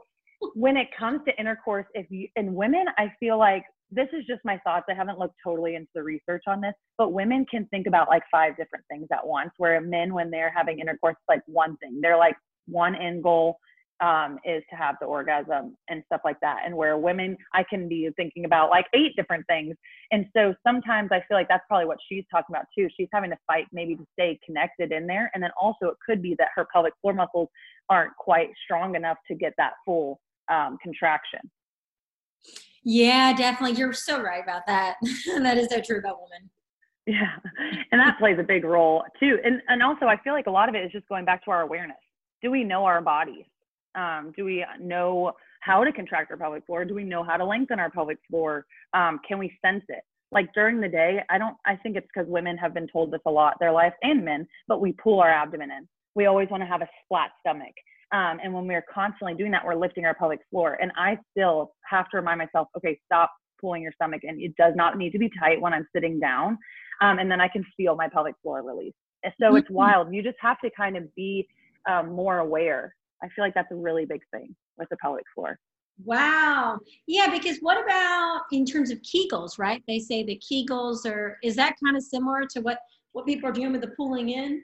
when 0.55 0.75
it 0.75 0.87
comes 0.99 1.21
to 1.25 1.39
intercourse, 1.39 1.85
if 1.93 2.05
you, 2.09 2.27
in 2.35 2.53
women, 2.53 2.83
I 2.97 3.13
feel 3.17 3.39
like 3.39 3.63
this 3.91 4.09
is 4.11 4.25
just 4.27 4.41
my 4.43 4.57
thoughts. 4.57 4.87
I 4.89 4.93
haven't 4.93 5.17
looked 5.17 5.35
totally 5.41 5.75
into 5.75 5.87
the 5.95 6.03
research 6.03 6.43
on 6.47 6.59
this, 6.59 6.73
but 6.97 7.13
women 7.13 7.45
can 7.49 7.65
think 7.67 7.87
about 7.87 8.09
like 8.09 8.23
five 8.29 8.57
different 8.57 8.83
things 8.91 9.07
at 9.13 9.25
once, 9.25 9.51
where 9.55 9.79
men, 9.79 10.13
when 10.13 10.29
they're 10.29 10.51
having 10.53 10.79
intercourse, 10.79 11.15
like 11.29 11.43
one 11.45 11.77
thing. 11.77 11.99
They're 12.01 12.17
like 12.17 12.35
one 12.67 12.93
end 12.93 13.23
goal 13.23 13.57
um, 14.01 14.39
is 14.43 14.63
to 14.69 14.75
have 14.75 14.95
the 14.99 15.05
orgasm 15.05 15.77
and 15.87 16.03
stuff 16.07 16.21
like 16.25 16.39
that. 16.41 16.61
And 16.65 16.75
where 16.75 16.97
women, 16.97 17.37
I 17.53 17.63
can 17.69 17.87
be 17.87 18.09
thinking 18.17 18.45
about 18.45 18.69
like 18.69 18.87
eight 18.93 19.15
different 19.15 19.45
things. 19.47 19.75
And 20.11 20.25
so 20.35 20.55
sometimes 20.65 21.09
I 21.11 21.23
feel 21.27 21.37
like 21.37 21.47
that's 21.47 21.63
probably 21.67 21.85
what 21.85 21.99
she's 22.09 22.23
talking 22.31 22.53
about 22.53 22.65
too. 22.77 22.87
She's 22.97 23.07
having 23.13 23.29
to 23.29 23.37
fight 23.45 23.67
maybe 23.71 23.95
to 23.95 24.05
stay 24.13 24.39
connected 24.45 24.91
in 24.91 25.05
there. 25.05 25.29
And 25.33 25.43
then 25.43 25.51
also 25.59 25.85
it 25.85 25.97
could 26.05 26.21
be 26.21 26.35
that 26.39 26.49
her 26.55 26.67
pelvic 26.73 26.93
floor 27.01 27.13
muscles 27.13 27.49
aren't 27.89 28.15
quite 28.17 28.49
strong 28.63 28.95
enough 28.95 29.17
to 29.27 29.35
get 29.35 29.53
that 29.57 29.73
full 29.85 30.19
um, 30.51 30.77
contraction. 30.81 31.39
Yeah, 32.83 33.33
definitely. 33.33 33.77
You're 33.77 33.93
so 33.93 34.21
right 34.21 34.43
about 34.43 34.65
that. 34.65 34.95
that 35.41 35.57
is 35.57 35.69
so 35.69 35.79
true 35.81 35.99
about 35.99 36.17
women. 36.21 36.49
Yeah. 37.05 37.35
And 37.91 37.99
that 38.01 38.17
plays 38.17 38.37
a 38.39 38.43
big 38.43 38.63
role 38.63 39.03
too. 39.19 39.37
And 39.43 39.61
and 39.67 39.83
also 39.83 40.05
I 40.05 40.17
feel 40.23 40.33
like 40.33 40.47
a 40.47 40.51
lot 40.51 40.69
of 40.69 40.75
it 40.75 40.83
is 40.83 40.91
just 40.91 41.07
going 41.07 41.25
back 41.25 41.43
to 41.45 41.51
our 41.51 41.61
awareness. 41.61 41.97
Do 42.41 42.49
we 42.49 42.63
know 42.63 42.85
our 42.85 43.01
bodies? 43.01 43.45
Um, 43.95 44.31
do 44.35 44.45
we 44.45 44.65
know 44.79 45.33
how 45.61 45.83
to 45.83 45.91
contract 45.91 46.31
our 46.31 46.37
pelvic 46.37 46.65
floor? 46.65 46.85
Do 46.85 46.95
we 46.95 47.03
know 47.03 47.23
how 47.23 47.37
to 47.37 47.45
lengthen 47.45 47.79
our 47.79 47.89
pelvic 47.89 48.17
floor? 48.29 48.65
Um, 48.93 49.19
can 49.27 49.37
we 49.37 49.57
sense 49.63 49.83
it? 49.89 50.03
Like 50.31 50.53
during 50.53 50.79
the 50.79 50.87
day, 50.87 51.19
I 51.29 51.37
don't, 51.37 51.57
I 51.65 51.75
think 51.75 51.97
it's 51.97 52.07
because 52.13 52.29
women 52.29 52.57
have 52.57 52.73
been 52.73 52.87
told 52.87 53.11
this 53.11 53.21
a 53.25 53.31
lot 53.31 53.57
their 53.59 53.71
life 53.71 53.93
and 54.01 54.23
men, 54.23 54.47
but 54.67 54.81
we 54.81 54.93
pull 54.93 55.19
our 55.19 55.29
abdomen 55.29 55.71
in. 55.71 55.87
We 56.15 56.25
always 56.25 56.49
want 56.49 56.61
to 56.63 56.67
have 56.67 56.81
a 56.81 56.87
flat 57.07 57.31
stomach. 57.41 57.73
Um, 58.13 58.39
and 58.43 58.53
when 58.53 58.67
we're 58.67 58.83
constantly 58.93 59.35
doing 59.35 59.51
that, 59.51 59.65
we're 59.65 59.75
lifting 59.75 60.05
our 60.05 60.13
pelvic 60.13 60.39
floor. 60.49 60.77
And 60.81 60.91
I 60.97 61.17
still 61.31 61.73
have 61.89 62.09
to 62.09 62.17
remind 62.17 62.39
myself, 62.39 62.67
okay, 62.77 62.99
stop 63.05 63.31
pulling 63.59 63.83
your 63.83 63.91
stomach 63.93 64.21
in. 64.23 64.39
It 64.41 64.55
does 64.57 64.73
not 64.75 64.97
need 64.97 65.11
to 65.11 65.19
be 65.19 65.29
tight 65.39 65.61
when 65.61 65.73
I'm 65.73 65.87
sitting 65.93 66.19
down. 66.19 66.57
Um, 67.01 67.19
and 67.19 67.29
then 67.29 67.39
I 67.39 67.47
can 67.47 67.65
feel 67.77 67.95
my 67.95 68.07
pelvic 68.07 68.35
floor 68.41 68.63
release. 68.63 68.93
So 69.23 69.31
mm-hmm. 69.47 69.57
it's 69.57 69.69
wild. 69.69 70.13
You 70.13 70.23
just 70.23 70.37
have 70.41 70.59
to 70.61 70.69
kind 70.75 70.97
of 70.97 71.13
be 71.15 71.47
um, 71.89 72.11
more 72.11 72.39
aware 72.39 72.95
I 73.23 73.27
feel 73.29 73.43
like 73.43 73.53
that's 73.53 73.71
a 73.71 73.75
really 73.75 74.05
big 74.05 74.21
thing 74.31 74.55
with 74.77 74.89
the 74.89 74.97
pelvic 74.97 75.25
floor. 75.35 75.59
Wow. 76.03 76.79
Yeah, 77.07 77.29
because 77.29 77.57
what 77.59 77.83
about 77.83 78.41
in 78.51 78.65
terms 78.65 78.91
of 78.91 78.99
Kegels, 79.01 79.59
right? 79.59 79.83
They 79.87 79.99
say 79.99 80.23
the 80.23 80.41
Kegels 80.41 81.05
are 81.05 81.37
is 81.43 81.55
that 81.57 81.75
kind 81.83 81.95
of 81.95 82.03
similar 82.03 82.45
to 82.51 82.61
what 82.61 82.79
what 83.11 83.25
people 83.25 83.49
are 83.49 83.53
doing 83.53 83.71
with 83.71 83.81
the 83.81 83.89
pulling 83.89 84.29
in? 84.29 84.63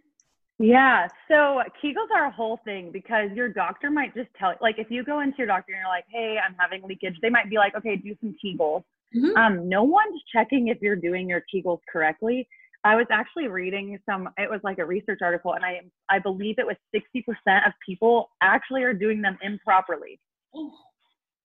Yeah, 0.59 1.07
so 1.27 1.61
Kegels 1.83 2.09
are 2.15 2.25
a 2.25 2.31
whole 2.31 2.59
thing 2.65 2.91
because 2.91 3.29
your 3.35 3.49
doctor 3.49 3.91
might 3.91 4.15
just 4.15 4.29
tell 4.39 4.55
like 4.61 4.79
if 4.79 4.89
you 4.89 5.03
go 5.03 5.19
into 5.19 5.37
your 5.37 5.47
doctor 5.47 5.73
and 5.73 5.81
you're 5.81 5.89
like, 5.89 6.05
"Hey, 6.09 6.37
I'm 6.43 6.55
having 6.57 6.81
leakage." 6.87 7.15
They 7.21 7.29
might 7.29 7.49
be 7.49 7.57
like, 7.57 7.75
"Okay, 7.75 7.95
do 7.95 8.15
some 8.19 8.35
Kegels." 8.43 8.83
Mm-hmm. 9.15 9.37
Um, 9.37 9.69
no 9.69 9.83
one's 9.83 10.21
checking 10.33 10.69
if 10.69 10.79
you're 10.81 10.95
doing 10.95 11.29
your 11.29 11.43
Kegels 11.53 11.79
correctly. 11.91 12.47
I 12.87 12.95
was 12.95 13.07
actually 13.11 13.49
reading 13.49 13.99
some, 14.09 14.29
it 14.37 14.49
was 14.49 14.61
like 14.63 14.77
a 14.77 14.85
research 14.85 15.19
article, 15.21 15.53
and 15.53 15.65
I, 15.65 15.81
I 16.09 16.19
believe 16.19 16.55
it 16.57 16.65
was 16.65 16.77
60% 16.95 17.67
of 17.67 17.73
people 17.85 18.29
actually 18.41 18.83
are 18.83 18.93
doing 18.93 19.21
them 19.21 19.37
improperly. 19.41 20.21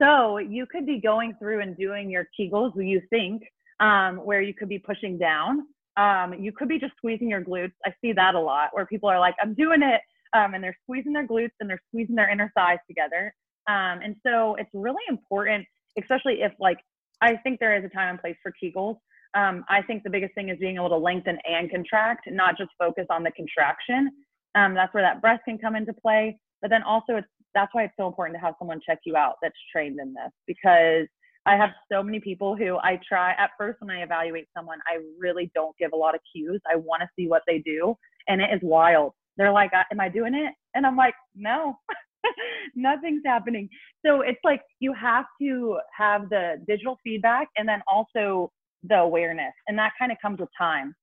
So 0.01 0.39
you 0.39 0.67
could 0.67 0.87
be 0.87 1.01
going 1.01 1.35
through 1.41 1.61
and 1.61 1.77
doing 1.77 2.09
your 2.11 2.29
Kegels, 2.39 2.73
you 2.77 3.03
think, 3.11 3.43
um, 3.81 4.19
where 4.19 4.41
you 4.41 4.55
could 4.55 4.69
be 4.69 4.79
pushing 4.79 5.19
down. 5.19 5.67
Um, 5.97 6.33
you 6.39 6.53
could 6.53 6.69
be 6.69 6.79
just 6.79 6.93
squeezing 6.97 7.29
your 7.29 7.43
glutes. 7.43 7.73
I 7.85 7.93
see 8.01 8.13
that 8.13 8.37
a 8.37 8.41
lot 8.41 8.69
where 8.71 8.87
people 8.87 9.09
are 9.09 9.19
like, 9.19 9.35
I'm 9.43 9.55
doing 9.55 9.83
it. 9.83 10.01
Um, 10.35 10.55
and 10.55 10.63
they're 10.63 10.79
squeezing 10.85 11.13
their 11.13 11.27
glutes 11.27 11.51
and 11.59 11.69
they're 11.69 11.83
squeezing 11.89 12.15
their 12.15 12.31
inner 12.31 12.53
thighs 12.55 12.79
together. 12.87 13.35
Um, 13.69 13.99
and 14.03 14.15
so 14.25 14.55
it's 14.61 14.71
really 14.73 15.05
important, 15.09 15.67
especially 15.99 16.43
if 16.43 16.53
like, 16.61 16.79
I 17.21 17.37
think 17.37 17.59
there 17.59 17.77
is 17.77 17.85
a 17.85 17.89
time 17.89 18.11
and 18.11 18.21
place 18.21 18.37
for 18.45 18.53
Kegels, 18.63 18.97
um, 19.35 19.65
I 19.69 19.83
think 19.83 20.03
the 20.03 20.11
biggest 20.11 20.35
thing 20.35 20.49
is 20.49 20.59
being 20.59 20.77
able 20.77 20.91
to 20.91 20.97
lengthen 20.97 21.39
and 21.45 21.71
contract, 21.71 22.29
not 22.31 22.59
just 22.59 22.71
focus 22.79 23.07
on 23.11 23.23
the 23.23 23.31
contraction. 23.33 24.11
Um, 24.55 24.75
that's 24.75 24.93
where 24.93 25.03
that 25.03 25.21
breath 25.21 25.41
can 25.47 25.59
come 25.59 25.77
into 25.77 25.93
play. 25.93 26.39
But 26.61 26.71
then 26.71 26.83
also, 26.83 27.17
it's 27.17 27.27
that's 27.55 27.75
why 27.75 27.85
it's 27.85 27.95
so 27.99 28.07
important 28.07 28.35
to 28.37 28.41
have 28.41 28.55
someone 28.59 28.81
check 28.87 29.01
you 29.05 29.17
out 29.17 29.35
that's 29.43 29.57
trained 29.71 29.99
in 30.01 30.15
this 30.15 30.33
because 30.47 31.07
I 31.45 31.57
have 31.57 31.71
so 31.91 32.03
many 32.03 32.19
people 32.21 32.57
who 32.57 32.79
I 32.79 32.99
try 33.07 33.33
at 33.33 33.51
first 33.59 33.81
when 33.81 33.91
I 33.91 34.03
evaluate 34.03 34.47
someone, 34.57 34.79
I 34.87 35.01
really 35.19 35.51
don't 35.55 35.77
give 35.77 35.91
a 35.93 35.97
lot 35.97 36.15
of 36.15 36.21
cues. 36.35 36.61
I 36.71 36.77
want 36.77 37.03
to 37.03 37.09
see 37.19 37.27
what 37.27 37.43
they 37.47 37.59
do, 37.59 37.95
and 38.29 38.41
it 38.41 38.51
is 38.55 38.61
wild. 38.63 39.13
They're 39.37 39.53
like, 39.53 39.73
"Am 39.91 40.01
I 40.01 40.09
doing 40.09 40.35
it?" 40.35 40.55
And 40.75 40.87
I'm 40.87 40.97
like, 40.97 41.15
"No." 41.35 41.79
nothing's 42.75 43.23
happening. 43.27 43.69
So 44.05 44.21
it's 44.21 44.39
like 44.45 44.63
you 44.81 44.93
have 44.95 45.25
to 45.41 45.79
have 45.97 46.29
the 46.31 46.63
digital 46.67 46.99
feedback 47.03 47.49
and 47.57 47.69
then 47.69 47.83
also 47.91 48.53
the 48.83 48.99
awareness. 48.99 49.53
And 49.69 49.79
that 49.79 49.93
kind 49.99 50.13
of 50.13 50.19
comes 50.21 50.41
with 50.41 50.49
time 50.57 50.95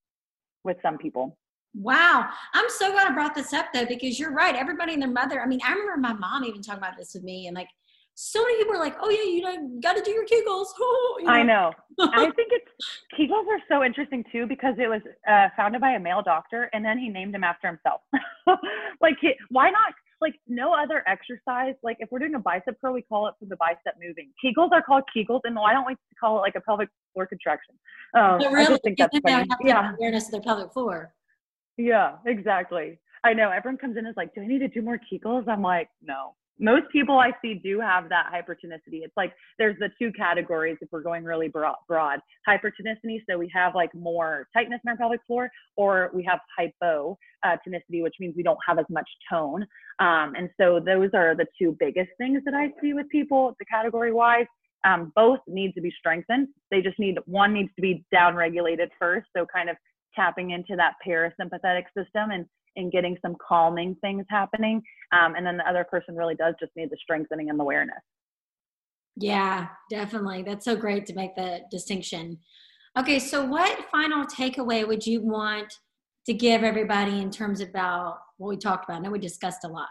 with 0.63 0.77
some 0.81 0.97
people. 0.97 1.37
Wow. 1.73 2.27
I'm 2.53 2.69
so 2.69 2.91
glad 2.91 3.07
I 3.07 3.13
brought 3.13 3.35
this 3.35 3.53
up 3.53 3.67
though, 3.73 3.85
because 3.85 4.19
you're 4.19 4.33
right. 4.33 4.55
Everybody 4.55 4.93
and 4.93 5.01
their 5.01 5.09
mother. 5.09 5.41
I 5.41 5.47
mean, 5.47 5.59
I 5.63 5.71
remember 5.71 5.97
my 5.97 6.13
mom 6.13 6.43
even 6.43 6.61
talking 6.61 6.79
about 6.79 6.97
this 6.97 7.13
with 7.13 7.23
me 7.23 7.47
and 7.47 7.55
like 7.55 7.69
so 8.21 8.41
many 8.41 8.57
people 8.57 8.73
are 8.75 8.79
like, 8.79 8.97
oh 9.01 9.09
yeah, 9.09 9.23
you 9.23 9.41
know, 9.41 9.79
got 9.81 9.95
to 9.95 10.01
do 10.01 10.11
your 10.11 10.25
Kegels. 10.25 10.65
you 11.19 11.25
know? 11.25 11.31
I 11.31 11.43
know. 11.43 11.71
I 11.99 12.25
think 12.31 12.49
it's 12.51 12.71
Kegels 13.17 13.47
are 13.47 13.61
so 13.69 13.83
interesting 13.83 14.25
too 14.31 14.45
because 14.45 14.75
it 14.77 14.89
was 14.89 15.01
uh, 15.29 15.47
founded 15.55 15.79
by 15.79 15.91
a 15.91 15.99
male 15.99 16.21
doctor 16.21 16.69
and 16.73 16.83
then 16.83 16.97
he 16.97 17.07
named 17.07 17.33
him 17.33 17.43
after 17.43 17.67
himself. 17.67 18.01
like, 19.01 19.15
why 19.49 19.69
not 19.69 19.93
like 20.21 20.36
no 20.47 20.73
other 20.73 21.03
exercise. 21.08 21.75
Like 21.84 21.97
if 21.99 22.10
we're 22.12 22.19
doing 22.19 22.36
a 22.36 22.39
bicep 22.39 22.79
curl, 22.82 22.93
we 22.93 23.01
call 23.01 23.27
it 23.27 23.36
for 23.39 23.45
the 23.45 23.55
bicep 23.58 23.95
moving. 24.01 24.32
Kegels 24.43 24.71
are 24.71 24.82
called 24.82 25.03
Kegels, 25.15 25.41
and 25.43 25.55
why 25.55 25.73
don't 25.73 25.86
we 25.86 25.95
call 26.19 26.38
it 26.38 26.41
like 26.41 26.55
a 26.55 26.62
pelvic 26.62 26.89
floor 27.13 27.25
contraction? 27.27 27.75
Um, 28.15 28.39
really, 28.39 28.65
I 28.65 28.67
just 28.67 28.84
think 28.84 28.97
that's 28.97 29.17
funny. 29.19 29.47
yeah. 29.63 29.93
awareness 29.95 30.25
of 30.25 30.32
their 30.32 30.41
pelvic 30.41 30.73
floor. 30.73 31.13
Yeah, 31.77 32.17
exactly. 32.25 32.99
I 33.23 33.34
know 33.34 33.49
everyone 33.51 33.77
comes 33.77 33.93
in 33.93 33.99
and 33.99 34.10
is 34.10 34.17
like, 34.17 34.34
"Do 34.34 34.41
I 34.41 34.47
need 34.47 34.60
to 34.60 34.67
do 34.67 34.82
more 34.82 34.99
Kegels?" 35.12 35.47
I'm 35.47 35.62
like, 35.62 35.89
"No, 36.01 36.36
most 36.59 36.83
people 36.91 37.17
I 37.17 37.31
see 37.41 37.53
do 37.55 37.79
have 37.79 38.09
that 38.09 38.25
hypertonicity. 38.33 39.03
It's 39.03 39.15
like 39.15 39.33
there's 39.57 39.77
the 39.79 39.89
two 39.97 40.11
categories 40.11 40.77
if 40.81 40.89
we're 40.91 41.01
going 41.01 41.23
really 41.23 41.47
broad, 41.47 41.75
broad. 41.87 42.19
Hypertonicity, 42.47 43.21
so 43.29 43.37
we 43.37 43.49
have 43.53 43.75
like 43.75 43.93
more 43.95 44.47
tightness 44.53 44.79
in 44.83 44.89
our 44.89 44.97
pelvic 44.97 45.21
floor, 45.25 45.49
or 45.77 46.11
we 46.13 46.23
have 46.23 46.39
hypotonicity, 46.59 48.03
which 48.03 48.15
means 48.19 48.35
we 48.35 48.43
don't 48.43 48.59
have 48.67 48.79
as 48.79 48.85
much 48.89 49.09
tone. 49.29 49.65
Um, 49.99 50.33
and 50.37 50.49
so 50.59 50.79
those 50.79 51.09
are 51.13 51.35
the 51.35 51.45
two 51.57 51.75
biggest 51.79 52.09
things 52.17 52.41
that 52.45 52.53
I 52.53 52.69
see 52.81 52.93
with 52.93 53.09
people, 53.09 53.55
the 53.59 53.65
category 53.65 54.11
wise. 54.11 54.45
Um, 54.85 55.11
both 55.13 55.39
need 55.45 55.73
to 55.73 55.81
be 55.81 55.91
strengthened. 55.99 56.47
They 56.71 56.81
just 56.81 56.97
need 56.99 57.17
one 57.25 57.53
needs 57.53 57.69
to 57.75 57.81
be 57.81 58.05
down 58.13 58.35
regulated 58.35 58.89
first, 58.97 59.27
so 59.35 59.45
kind 59.53 59.69
of 59.69 59.75
tapping 60.15 60.51
into 60.51 60.75
that 60.77 60.93
parasympathetic 61.05 61.83
system 61.95 62.31
and 62.31 62.45
and 62.79 62.91
getting 62.91 63.17
some 63.21 63.35
calming 63.45 63.95
things 64.01 64.25
happening. 64.29 64.81
Um, 65.11 65.35
and 65.35 65.45
then 65.45 65.57
the 65.57 65.67
other 65.67 65.83
person 65.83 66.15
really 66.15 66.35
does 66.35 66.55
just 66.59 66.71
need 66.75 66.89
the 66.89 66.97
strengthening 67.01 67.49
and 67.49 67.59
the 67.59 67.63
awareness. 67.63 68.01
Yeah, 69.15 69.67
definitely. 69.89 70.43
That's 70.43 70.65
so 70.65 70.75
great 70.75 71.05
to 71.07 71.13
make 71.13 71.35
the 71.35 71.61
distinction. 71.69 72.39
Okay, 72.97 73.19
so 73.19 73.45
what 73.45 73.85
final 73.91 74.25
takeaway 74.25 74.87
would 74.87 75.05
you 75.05 75.21
want 75.21 75.73
to 76.25 76.33
give 76.33 76.63
everybody 76.63 77.21
in 77.21 77.29
terms 77.29 77.61
about 77.61 78.19
what 78.37 78.49
we 78.49 78.57
talked 78.57 78.85
about? 78.85 78.99
I 78.99 79.01
know 79.01 79.11
we 79.11 79.19
discussed 79.19 79.63
a 79.63 79.67
lot. 79.67 79.89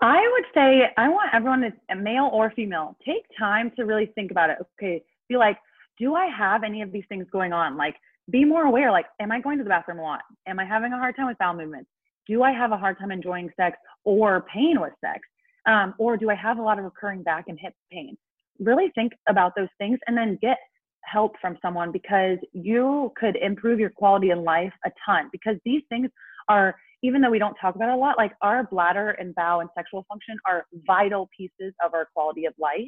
I 0.00 0.20
would 0.32 0.44
say 0.54 0.88
I 0.96 1.08
want 1.08 1.30
everyone 1.32 1.60
to, 1.60 1.94
male 1.96 2.28
or 2.32 2.50
female, 2.50 2.96
take 3.04 3.24
time 3.38 3.70
to 3.76 3.84
really 3.84 4.06
think 4.14 4.30
about 4.30 4.50
it. 4.50 4.58
Okay, 4.78 5.02
be 5.28 5.36
like, 5.36 5.58
do 5.98 6.14
I 6.14 6.26
have 6.26 6.64
any 6.64 6.82
of 6.82 6.92
these 6.92 7.04
things 7.08 7.26
going 7.30 7.52
on? 7.52 7.76
Like, 7.76 7.96
be 8.30 8.44
more 8.44 8.64
aware. 8.64 8.90
Like, 8.90 9.06
am 9.20 9.32
I 9.32 9.40
going 9.40 9.58
to 9.58 9.64
the 9.64 9.70
bathroom 9.70 9.98
a 9.98 10.02
lot? 10.02 10.22
Am 10.46 10.58
I 10.58 10.64
having 10.64 10.92
a 10.92 10.98
hard 10.98 11.16
time 11.16 11.26
with 11.26 11.38
bowel 11.38 11.54
movements? 11.54 11.90
Do 12.26 12.42
I 12.42 12.52
have 12.52 12.72
a 12.72 12.76
hard 12.76 12.98
time 12.98 13.10
enjoying 13.10 13.50
sex 13.56 13.76
or 14.04 14.44
pain 14.52 14.80
with 14.80 14.92
sex? 15.04 15.20
Um, 15.66 15.94
or 15.98 16.16
do 16.16 16.30
I 16.30 16.34
have 16.34 16.58
a 16.58 16.62
lot 16.62 16.78
of 16.78 16.84
recurring 16.84 17.22
back 17.22 17.44
and 17.48 17.58
hip 17.60 17.74
pain? 17.90 18.16
Really 18.58 18.90
think 18.94 19.12
about 19.28 19.52
those 19.56 19.68
things 19.78 19.98
and 20.06 20.16
then 20.16 20.38
get 20.40 20.58
help 21.04 21.34
from 21.40 21.58
someone 21.62 21.90
because 21.92 22.38
you 22.52 23.12
could 23.16 23.36
improve 23.36 23.80
your 23.80 23.90
quality 23.90 24.30
in 24.30 24.44
life 24.44 24.72
a 24.84 24.90
ton 25.04 25.28
because 25.32 25.56
these 25.64 25.82
things 25.88 26.08
are 26.48 26.76
even 27.02 27.20
though 27.20 27.30
we 27.30 27.38
don't 27.40 27.56
talk 27.60 27.74
about 27.74 27.88
it 27.88 27.94
a 27.94 27.96
lot 27.96 28.16
like 28.16 28.32
our 28.40 28.64
bladder 28.64 29.10
and 29.10 29.34
bowel 29.34 29.60
and 29.60 29.70
sexual 29.76 30.06
function 30.08 30.36
are 30.48 30.64
vital 30.86 31.28
pieces 31.36 31.74
of 31.84 31.92
our 31.92 32.08
quality 32.14 32.44
of 32.44 32.54
life 32.58 32.86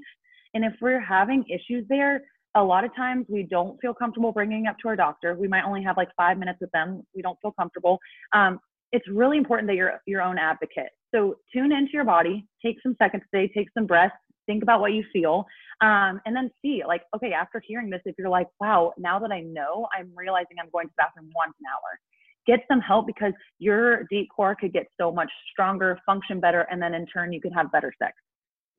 and 0.55 0.65
if 0.65 0.73
we're 0.81 1.01
having 1.01 1.45
issues 1.49 1.85
there 1.89 2.23
a 2.55 2.63
lot 2.63 2.85
of 2.85 2.95
times 2.95 3.27
we 3.29 3.43
don't 3.43 3.81
feel 3.81 3.95
comfortable 3.95 4.33
bringing 4.33 4.67
up 4.67 4.77
to 4.83 4.89
our 4.89 4.97
doctor. 4.97 5.35
We 5.35 5.49
might 5.49 5.65
only 5.65 5.83
have 5.83 5.97
like 5.97 6.09
five 6.17 6.39
minutes 6.39 6.59
with 6.61 6.71
them. 6.73 7.03
We 7.15 7.23
don't 7.23 7.39
feel 7.43 7.53
comfortable. 7.53 7.99
Um, 8.33 8.61
it's 8.93 9.07
really 9.09 9.39
important 9.39 9.69
that 9.69 9.75
you're 9.75 10.01
your 10.07 10.23
own 10.23 10.39
advocate. 10.39 10.91
So 11.13 11.37
tune 11.53 11.73
into 11.73 11.93
your 11.93 12.05
body 12.05 12.47
take 12.65 12.77
some 12.83 12.97
seconds 13.01 13.23
today 13.33 13.51
take 13.55 13.69
some 13.77 13.87
breaths 13.87 14.15
think 14.47 14.63
about 14.63 14.81
what 14.81 14.93
you 14.93 15.05
feel 15.13 15.45
um, 15.81 16.21
and 16.27 16.35
then 16.35 16.51
see 16.63 16.83
like 16.87 17.03
okay 17.15 17.33
after 17.33 17.63
hearing 17.67 17.91
this 17.91 18.01
if 18.05 18.15
you're 18.19 18.29
like 18.29 18.49
wow 18.61 18.93
now 18.99 19.19
that 19.19 19.33
i 19.33 19.41
know 19.41 19.87
i'm 19.97 20.11
realizing 20.17 20.57
i'm 20.61 20.69
going 20.73 20.87
to 20.87 20.93
the 20.97 21.03
bathroom 21.03 21.31
once 21.35 21.55
an 21.61 21.67
hour. 21.73 21.99
Get 22.47 22.61
some 22.69 22.81
help 22.81 23.07
because 23.07 23.33
your 23.59 24.05
deep 24.11 24.29
core 24.35 24.55
could 24.55 24.73
get 24.73 24.87
so 25.01 25.11
much 25.11 25.31
stronger 25.51 25.99
function 26.05 26.41
better 26.41 26.67
and 26.71 26.81
then 26.83 26.93
in 26.93 27.07
turn 27.07 27.33
you 27.33 27.41
could 27.41 27.55
have 27.55 27.73
better 27.73 27.91
sex. 27.99 28.13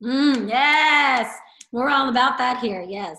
Mm, 0.04 0.48
yes. 0.48 1.36
We're 1.72 1.90
all 1.90 2.10
about 2.10 2.38
that 2.38 2.60
here. 2.60 2.86
Yes 2.88 3.18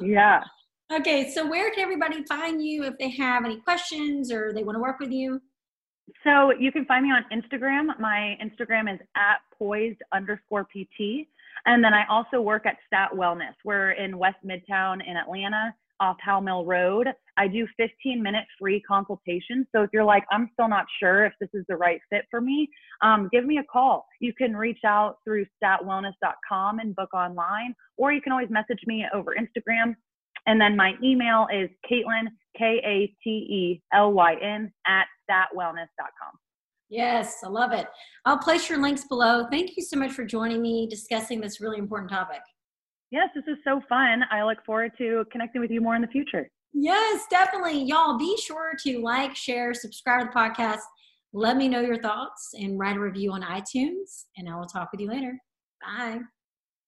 yeah 0.00 0.42
okay 0.92 1.30
so 1.30 1.48
where 1.48 1.70
can 1.70 1.80
everybody 1.80 2.22
find 2.24 2.62
you 2.62 2.84
if 2.84 2.96
they 2.98 3.10
have 3.10 3.44
any 3.44 3.60
questions 3.60 4.30
or 4.30 4.52
they 4.52 4.62
want 4.62 4.76
to 4.76 4.80
work 4.80 4.98
with 5.00 5.10
you 5.10 5.40
so 6.24 6.52
you 6.58 6.70
can 6.72 6.84
find 6.84 7.04
me 7.04 7.12
on 7.12 7.24
Instagram. 7.32 7.98
My 7.98 8.36
Instagram 8.42 8.92
is 8.92 9.00
at 9.16 9.38
poised 9.56 10.00
underscore 10.12 10.64
PT. 10.64 11.26
And 11.66 11.82
then 11.82 11.94
I 11.94 12.04
also 12.08 12.40
work 12.40 12.66
at 12.66 12.76
Stat 12.86 13.10
Wellness. 13.14 13.54
We're 13.64 13.92
in 13.92 14.18
West 14.18 14.38
Midtown 14.44 14.98
in 15.06 15.16
Atlanta 15.16 15.74
off 16.00 16.16
Howell 16.20 16.42
Mill 16.42 16.64
Road. 16.64 17.08
I 17.36 17.48
do 17.48 17.66
15 17.76 18.22
minute 18.22 18.44
free 18.58 18.80
consultations. 18.80 19.66
So 19.74 19.82
if 19.82 19.90
you're 19.92 20.04
like, 20.04 20.24
I'm 20.30 20.50
still 20.52 20.68
not 20.68 20.84
sure 21.00 21.24
if 21.24 21.32
this 21.40 21.48
is 21.54 21.64
the 21.68 21.76
right 21.76 22.00
fit 22.10 22.24
for 22.30 22.40
me, 22.40 22.68
um, 23.02 23.28
give 23.32 23.44
me 23.44 23.58
a 23.58 23.64
call. 23.64 24.06
You 24.20 24.32
can 24.34 24.56
reach 24.56 24.80
out 24.84 25.16
through 25.24 25.46
statwellness.com 25.62 26.78
and 26.78 26.94
book 26.94 27.14
online, 27.14 27.74
or 27.96 28.12
you 28.12 28.20
can 28.20 28.32
always 28.32 28.50
message 28.50 28.80
me 28.86 29.06
over 29.14 29.34
Instagram. 29.34 29.94
And 30.46 30.60
then 30.60 30.76
my 30.76 30.94
email 31.02 31.46
is 31.54 31.70
Katelyn, 31.90 32.26
K 32.58 32.80
A 32.84 33.14
T 33.22 33.30
E 33.30 33.82
L 33.94 34.12
Y 34.12 34.34
N, 34.42 34.72
at 34.86 35.06
statwellness.com. 35.30 36.38
Yes, 36.88 37.38
I 37.42 37.48
love 37.48 37.72
it. 37.72 37.86
I'll 38.26 38.38
place 38.38 38.68
your 38.68 38.78
links 38.78 39.04
below. 39.04 39.46
Thank 39.50 39.78
you 39.78 39.82
so 39.82 39.96
much 39.96 40.12
for 40.12 40.26
joining 40.26 40.60
me 40.60 40.86
discussing 40.86 41.40
this 41.40 41.58
really 41.58 41.78
important 41.78 42.10
topic. 42.10 42.42
Yes, 43.12 43.28
this 43.34 43.44
is 43.46 43.58
so 43.62 43.82
fun. 43.90 44.22
I 44.30 44.42
look 44.42 44.64
forward 44.64 44.92
to 44.96 45.26
connecting 45.30 45.60
with 45.60 45.70
you 45.70 45.82
more 45.82 45.94
in 45.94 46.00
the 46.00 46.08
future. 46.08 46.48
Yes, 46.72 47.26
definitely. 47.30 47.82
Y'all 47.82 48.16
be 48.16 48.38
sure 48.38 48.72
to 48.84 49.00
like, 49.00 49.36
share, 49.36 49.74
subscribe 49.74 50.20
to 50.20 50.26
the 50.26 50.32
podcast. 50.32 50.80
Let 51.34 51.58
me 51.58 51.68
know 51.68 51.80
your 51.80 52.00
thoughts 52.00 52.54
and 52.58 52.78
write 52.78 52.96
a 52.96 53.00
review 53.00 53.32
on 53.32 53.42
iTunes, 53.42 54.24
and 54.38 54.48
I 54.48 54.56
will 54.56 54.64
talk 54.64 54.90
with 54.92 55.02
you 55.02 55.08
later. 55.08 55.38
Bye. 55.82 56.20